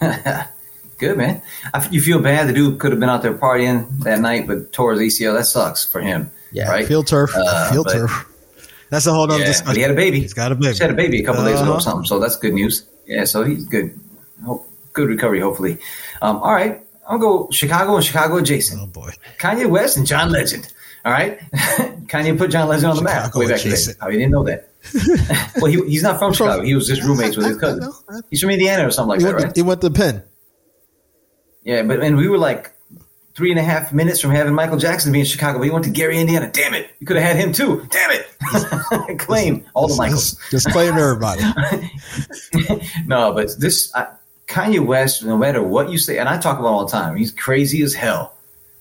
[0.98, 1.42] Good man.
[1.74, 2.48] I, you feel bad.
[2.48, 5.36] The dude could have been out there partying that night, but tore his ACL.
[5.36, 6.30] That sucks for him.
[6.52, 6.70] Yeah.
[6.70, 6.86] Right.
[6.86, 7.30] Field turf.
[7.36, 8.32] Uh, Field but- turf.
[8.88, 9.66] That's a whole other Yeah, discussion.
[9.66, 10.20] but he had a baby.
[10.20, 10.72] He's got a baby.
[10.74, 11.78] She had a baby a couple days ago Uh-huh.
[11.78, 12.84] or something, so that's good news.
[13.04, 13.98] Yeah, so he's good.
[14.44, 15.78] Hope, good recovery, hopefully.
[16.22, 18.80] Um, all right, I'll go Chicago and Chicago adjacent.
[18.80, 19.10] Oh boy.
[19.40, 20.72] Kanye West and John Legend.
[21.04, 21.40] All right,
[22.06, 23.66] Kanye put John Legend on the map Chicago way back then.
[23.72, 23.96] adjacent.
[24.00, 24.68] Oh, you didn't know that?
[25.56, 26.62] well, he, he's not from Chicago.
[26.62, 27.92] He was just roommates with his cousin.
[28.30, 29.56] He's from Indiana or something like He that, went, right?
[29.56, 30.22] he went to Penn.
[31.66, 32.70] Yeah, but and we were like
[33.34, 35.84] three and a half minutes from having Michael Jackson be in Chicago, but he went
[35.84, 36.48] to Gary, Indiana.
[36.52, 37.84] Damn it, you could have had him too.
[37.90, 40.40] Damn it, claim all the Michaels.
[40.50, 41.42] Just, claim everybody.
[43.06, 44.06] no, but this I,
[44.46, 47.32] Kanye West, no matter what you say, and I talk about all the time, he's
[47.32, 48.36] crazy as hell.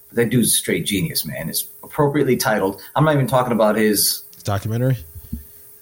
[0.09, 1.49] But that dude's a straight genius, man.
[1.49, 2.79] It's appropriately titled.
[2.95, 4.21] I'm not even talking about his.
[4.43, 4.97] Documentary.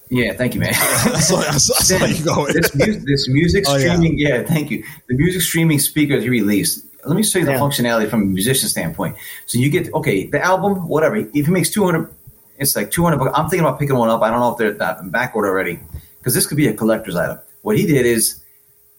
[0.09, 0.69] Yeah, thank you, man.
[0.73, 2.53] I saw, I saw, I saw you going.
[2.53, 3.93] this, mu- this music Oh, yeah.
[3.95, 4.43] streaming, yeah.
[4.43, 4.83] thank you.
[5.09, 6.85] The music streaming speaker that he released.
[7.05, 7.59] Let me show you the Yeah.
[7.59, 9.15] functionality from a musician standpoint.
[9.45, 11.15] So you get okay, the album, whatever.
[11.17, 12.09] If he makes two hundred,
[12.59, 13.17] it's like two hundred.
[13.17, 13.31] bucks.
[13.37, 14.21] I'm thinking about picking one up.
[14.21, 15.79] I don't know if they're that backward already
[16.19, 17.39] because this could be a collector's item.
[17.61, 18.41] What he did is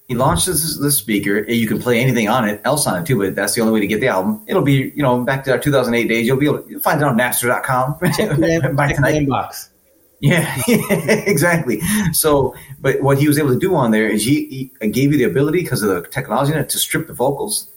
[0.09, 1.39] he launched this, this speaker.
[1.39, 3.73] and You can play anything on it, else on it too, but that's the only
[3.73, 4.43] way to get the album.
[4.47, 6.27] It'll be, you know, back to our 2008 days.
[6.27, 9.23] You'll be able to find it on Napster.com by tonight.
[9.27, 9.69] inbox.
[10.21, 10.55] Yeah,
[11.27, 11.81] exactly.
[12.13, 15.19] So, but what he was able to do on there is he, he gave you
[15.19, 17.69] the ability because of the technology in it to strip the vocals,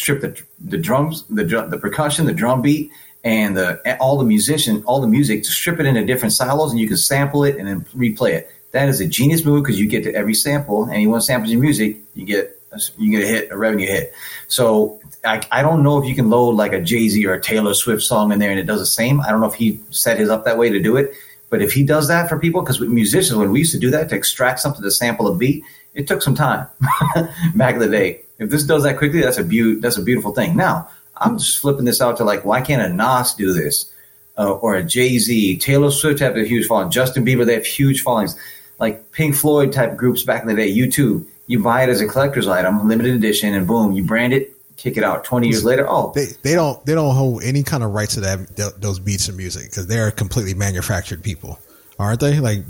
[0.00, 2.90] strip the the drums, the drum, the percussion, the drum beat,
[3.22, 6.80] and the all the musician, all the music to strip it into different silos, and
[6.80, 8.50] you can sample it and then replay it.
[8.72, 11.52] That is a genius move because you get to every sample, and you want samples
[11.52, 12.56] your music, you get
[12.96, 14.14] you get a hit, a revenue hit.
[14.48, 17.40] So I, I don't know if you can load like a Jay Z or a
[17.40, 19.20] Taylor Swift song in there and it does the same.
[19.20, 21.12] I don't know if he set his up that way to do it,
[21.50, 24.08] but if he does that for people, because musicians when we used to do that
[24.10, 26.68] to extract something to sample a beat, it took some time
[27.56, 28.22] back in the day.
[28.40, 30.56] If this does that quickly, that's a be- that's a beautiful thing.
[30.56, 33.92] Now I'm just flipping this out to like, why can't a Nas do this?
[34.38, 37.66] Uh, or a Jay Z, Taylor Swift have a huge following, Justin Bieber, they have
[37.66, 38.36] huge followings,
[38.78, 40.72] like Pink Floyd type groups back in the day.
[40.74, 44.52] U2, you buy it as a collector's item, limited edition, and boom, you brand it,
[44.78, 45.24] kick it out.
[45.24, 48.20] Twenty years later, oh, they they don't they don't hold any kind of rights to
[48.20, 51.58] that those beats and music because they're completely manufactured people,
[51.98, 52.40] aren't they?
[52.40, 52.60] Like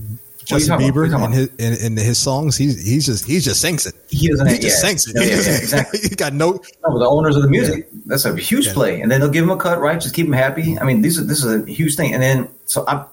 [0.51, 3.95] Justin Bieber and his in, in, his songs, he's he's just he just sings it.
[4.09, 4.49] He doesn't.
[4.49, 4.89] He just yeah.
[4.89, 5.15] sings it.
[5.17, 6.01] Yeah, yeah, yeah exactly.
[6.01, 6.61] he got no.
[6.87, 7.89] No, the owners of the music.
[8.07, 10.01] That's a huge play, and then they'll give him a cut, right?
[10.01, 10.79] Just keep him happy.
[10.79, 12.13] I mean, this is this is a huge thing.
[12.13, 13.05] And then so I,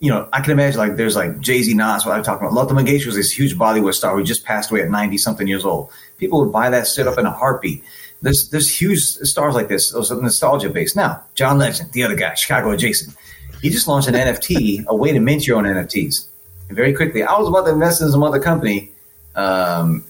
[0.00, 2.04] you know, I can imagine like there's like Jay Z, Nas.
[2.04, 2.54] What I'm talking about.
[2.54, 5.64] Lata Mangeshkar was this huge Bollywood star who just passed away at 90 something years
[5.64, 5.90] old.
[6.18, 7.82] People would buy that shit up in a heartbeat.
[8.20, 9.90] There's there's huge stars like this.
[9.90, 10.94] Those nostalgia base.
[10.94, 13.16] Now, John Legend, the other guy, Chicago adjacent.
[13.62, 16.26] He just launched an NFT, a way to mint your own NFTs
[16.68, 17.22] very quickly.
[17.22, 18.90] I was about to invest in some other company.
[19.34, 20.04] Um,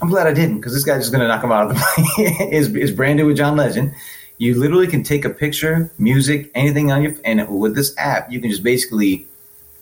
[0.00, 1.74] I'm glad I didn't because this guy's just going to knock him out of the
[2.16, 2.48] play.
[2.50, 3.94] is is branded with John Legend.
[4.38, 8.38] You literally can take a picture, music, anything on your, and with this app, you
[8.38, 9.26] can just basically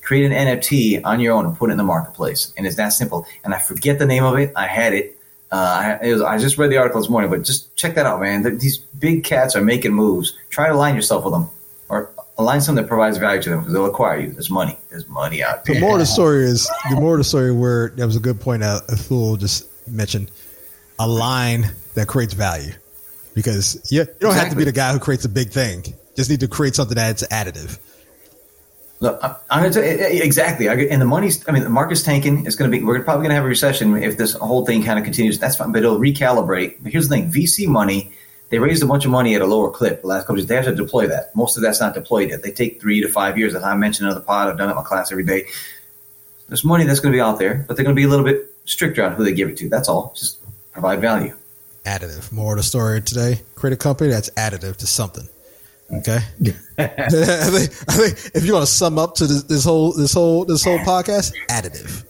[0.05, 2.53] create an NFT on your own and put it in the marketplace.
[2.57, 3.27] And it's that simple.
[3.43, 4.53] And I forget the name of it.
[4.55, 5.19] I had it.
[5.51, 8.07] Uh, I, it was, I just read the article this morning, but just check that
[8.07, 8.43] out, man.
[8.59, 10.37] These big cats are making moves.
[10.51, 11.51] Try to align yourself with them,
[12.39, 14.32] align something that provides value to them because they'll acquire you.
[14.32, 14.76] There's money.
[14.91, 15.74] There's money out there.
[15.74, 18.20] The more of the story is the more of the story where that was a
[18.20, 20.30] good point that fool just mentioned.
[20.99, 22.72] a line that creates value
[23.35, 24.39] because you, you don't exactly.
[24.39, 25.82] have to be the guy who creates a big thing.
[26.16, 27.78] Just need to create something that's additive.
[29.01, 30.68] Look, I'm going to tell you, exactly.
[30.68, 32.47] And the money's, I mean, the market's tanking.
[32.47, 34.85] It's going to be, we're probably going to have a recession if this whole thing
[34.85, 35.39] kind of continues.
[35.39, 36.76] That's fine, but it'll recalibrate.
[36.80, 38.12] But here's the thing VC money
[38.55, 40.47] they raised a bunch of money at a lower clip the last couple years.
[40.47, 41.35] They have to deploy that.
[41.35, 42.45] Most of that's not deployed yet.
[42.45, 43.53] They take three to five years.
[43.53, 45.47] As I mentioned in the pod, I've done it in my class every day.
[46.47, 48.25] There's money that's going to be out there, but they're going to be a little
[48.25, 49.69] bit stricter on who they give it to.
[49.69, 50.13] That's all.
[50.15, 50.39] Just
[50.71, 51.35] provide value.
[51.85, 52.31] Additive.
[52.31, 53.41] More of the story today.
[53.57, 55.29] Create a company that's additive to something.
[55.93, 56.21] Okay.
[56.79, 60.13] I, think, I think if you want to sum up to this, this whole this
[60.15, 62.05] whole this whole podcast, additive.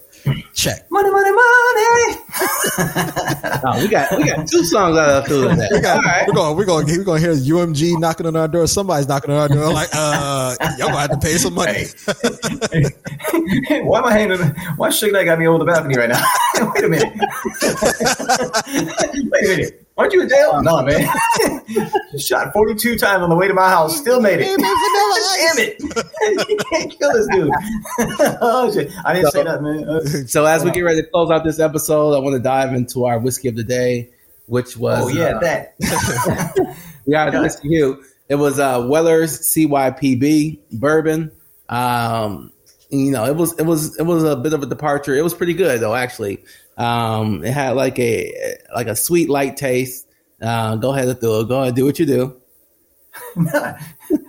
[0.54, 0.90] Check.
[0.90, 1.42] Money, money, money.
[3.64, 5.68] oh, we got we got two songs out of that.
[5.70, 6.26] We got, right.
[6.26, 8.66] We're going we're going we're going to hear UMG knocking on our door.
[8.66, 9.70] Somebody's knocking on our door.
[9.72, 11.84] Like, uh, y'all gonna have to pay some money.
[13.84, 14.38] why am I hanging?
[14.76, 16.24] Why Suge Knight got me over the balcony right now?
[16.74, 17.12] Wait a minute.
[19.30, 19.83] Wait a minute.
[19.96, 20.60] Aren't you in jail?
[20.60, 21.08] No, man.
[22.18, 23.96] Shot 42 times on the way to my house.
[23.96, 24.46] Still made it.
[24.58, 25.80] Damn it.
[26.48, 27.50] you can't kill this dude.
[28.40, 28.90] oh, shit.
[29.04, 29.88] I didn't so, say that, man.
[29.88, 32.74] Uh, so, as we get ready to close out this episode, I want to dive
[32.74, 34.10] into our whiskey of the day,
[34.46, 35.04] which was.
[35.04, 36.76] Oh, yeah, uh, that.
[37.06, 37.96] we got a whiskey here.
[38.28, 41.30] It was uh, Weller's CYPB bourbon.
[41.68, 42.52] Um,
[42.90, 45.14] you know, it was it was it was a bit of a departure.
[45.14, 46.44] It was pretty good though, actually.
[46.76, 50.08] Um, it had like a like a sweet light taste.
[50.40, 51.48] Uh, go ahead and do it.
[51.48, 52.40] Go ahead, do what you do.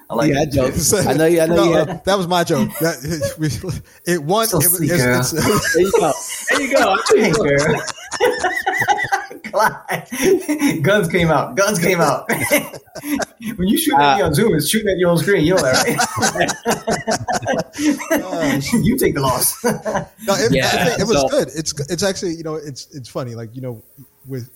[0.07, 0.93] I like yeah, jokes.
[0.93, 1.41] I know you.
[1.41, 1.75] I know no, you.
[1.77, 2.69] Uh, that was my joke.
[2.79, 4.47] That, it won.
[4.47, 5.73] So it, it's, it's,
[6.51, 6.95] there you go.
[7.09, 7.75] There you go.
[10.81, 11.55] Guns came out.
[11.55, 12.29] Guns came out.
[13.55, 15.45] when you shoot at me on Zoom, it's shooting at your own screen.
[15.45, 16.55] You know that,
[18.11, 18.23] right?
[18.23, 19.63] uh, you take the loss.
[19.63, 21.49] no, it, yeah, it was so, good.
[21.55, 23.35] It's it's actually you know it's it's funny.
[23.35, 23.83] Like you know
[24.27, 24.49] with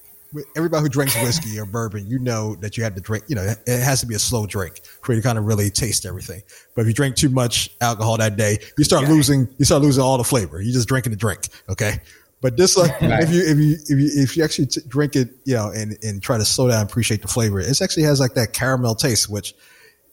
[0.56, 3.24] everybody who drinks whiskey or bourbon, you know that you have to drink.
[3.28, 5.70] You know, it has to be a slow drink for you to kind of really
[5.70, 6.44] taste everything.
[6.76, 9.10] But if you drink too much alcohol that day, you start yeah.
[9.10, 9.48] losing.
[9.58, 10.62] You start losing all the flavor.
[10.62, 11.48] You're just drinking the drink.
[11.70, 12.02] Okay.
[12.42, 13.24] But this, like, right.
[13.24, 15.98] if you if you if you if you actually t- drink it, you know, and
[16.04, 18.96] and try to slow down, and appreciate the flavor, it actually has like that caramel
[18.96, 19.54] taste, which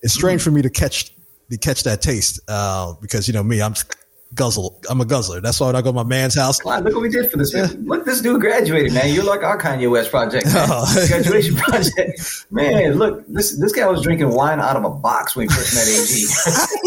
[0.03, 0.45] is strange mm.
[0.45, 1.13] for me to catch
[1.51, 3.75] to catch that taste uh, because you know me, I'm
[4.35, 4.81] guzzle.
[4.91, 5.41] I'm a guzzler.
[5.41, 6.65] That's why when I go to my man's house.
[6.65, 7.55] Look what we did for this.
[7.55, 7.69] Yeah.
[7.79, 9.13] Look, this dude graduated, man.
[9.13, 11.07] You're like our Kanye West project, oh.
[11.09, 12.47] graduation project.
[12.51, 15.75] Man, look, this this guy was drinking wine out of a box when he first
[15.75, 16.27] met AG.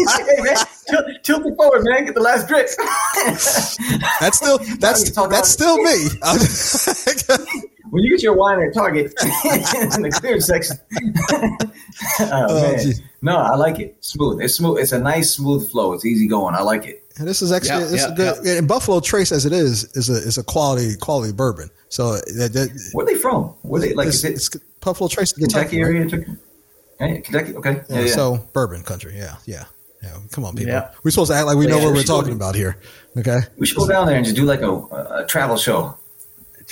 [0.10, 0.56] Hey, man,
[0.88, 2.04] tilt, tilt it forward, man.
[2.04, 2.68] Get the last drip.
[4.20, 6.08] that's still that's that's still me.
[7.90, 9.12] when you get your wine at Target
[9.94, 10.76] in the clear section.
[12.20, 12.94] oh, oh, man.
[13.22, 13.96] No, I like it.
[14.00, 14.40] Smooth.
[14.42, 14.78] It's smooth.
[14.80, 15.92] It's a nice smooth flow.
[15.92, 16.54] It's easy going.
[16.54, 16.99] I like it.
[17.20, 18.38] And this is actually yeah, yeah, good.
[18.44, 18.58] Yeah.
[18.58, 21.70] And Buffalo Trace, as it is, is a is a quality quality bourbon.
[21.90, 23.44] So that, that, where are they from?
[23.60, 24.08] Where they like?
[24.08, 24.48] It's, it, it's
[24.80, 26.36] Buffalo Trace, Kentucky, Kentucky area.
[26.98, 27.22] Right?
[27.22, 27.54] Kentucky.
[27.56, 27.82] Okay.
[27.90, 29.16] Yeah, So bourbon country.
[29.16, 29.36] Yeah.
[29.44, 29.66] Yeah.
[30.02, 30.16] Yeah.
[30.32, 30.82] Come on, people.
[31.04, 32.78] We're supposed to act like we know what we we're talking about here.
[33.18, 33.40] Okay.
[33.58, 35.98] We should go down there and just do like a, a travel show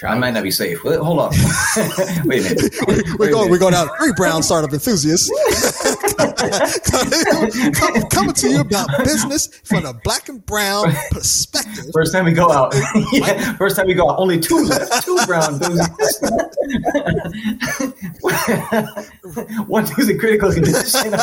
[0.06, 0.82] I might not be safe.
[0.84, 1.30] Wait, hold on.
[2.24, 2.74] Wait a minute.
[3.18, 3.50] we're going.
[3.50, 3.90] We're going out.
[3.98, 5.28] Three brown startup enthusiasts
[8.10, 11.86] coming to you about business from a black and brown perspective.
[11.92, 12.74] First time we go out.
[13.12, 14.18] yeah, first time we go out.
[14.18, 15.04] Only two left.
[15.04, 16.20] Two brown enthusiasts.
[19.66, 21.14] One who's in critical condition.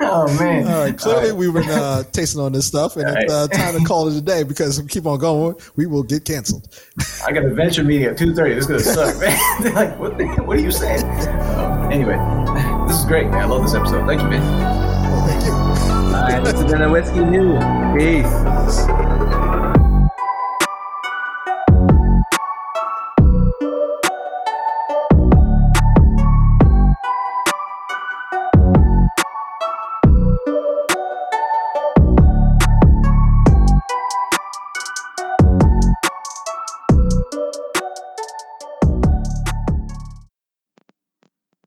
[0.00, 0.66] Oh man!
[0.66, 1.36] All right, clearly right.
[1.36, 4.20] we've been uh, tasting on this stuff, and it's uh, time to call it a
[4.20, 6.68] day because if we keep on going, we will get canceled.
[7.26, 8.54] I got a venture meeting at two thirty.
[8.54, 9.38] This is gonna suck, man.
[9.62, 10.18] They're like, what?
[10.18, 11.04] The, what are you saying?
[11.04, 12.16] Um, anyway,
[12.86, 13.40] this is great, man.
[13.40, 14.06] I love this episode.
[14.06, 14.42] Thank you, man.
[15.10, 15.52] Well, thank you.
[15.52, 17.62] All right, this has been a whiskey news.
[17.96, 19.07] Peace.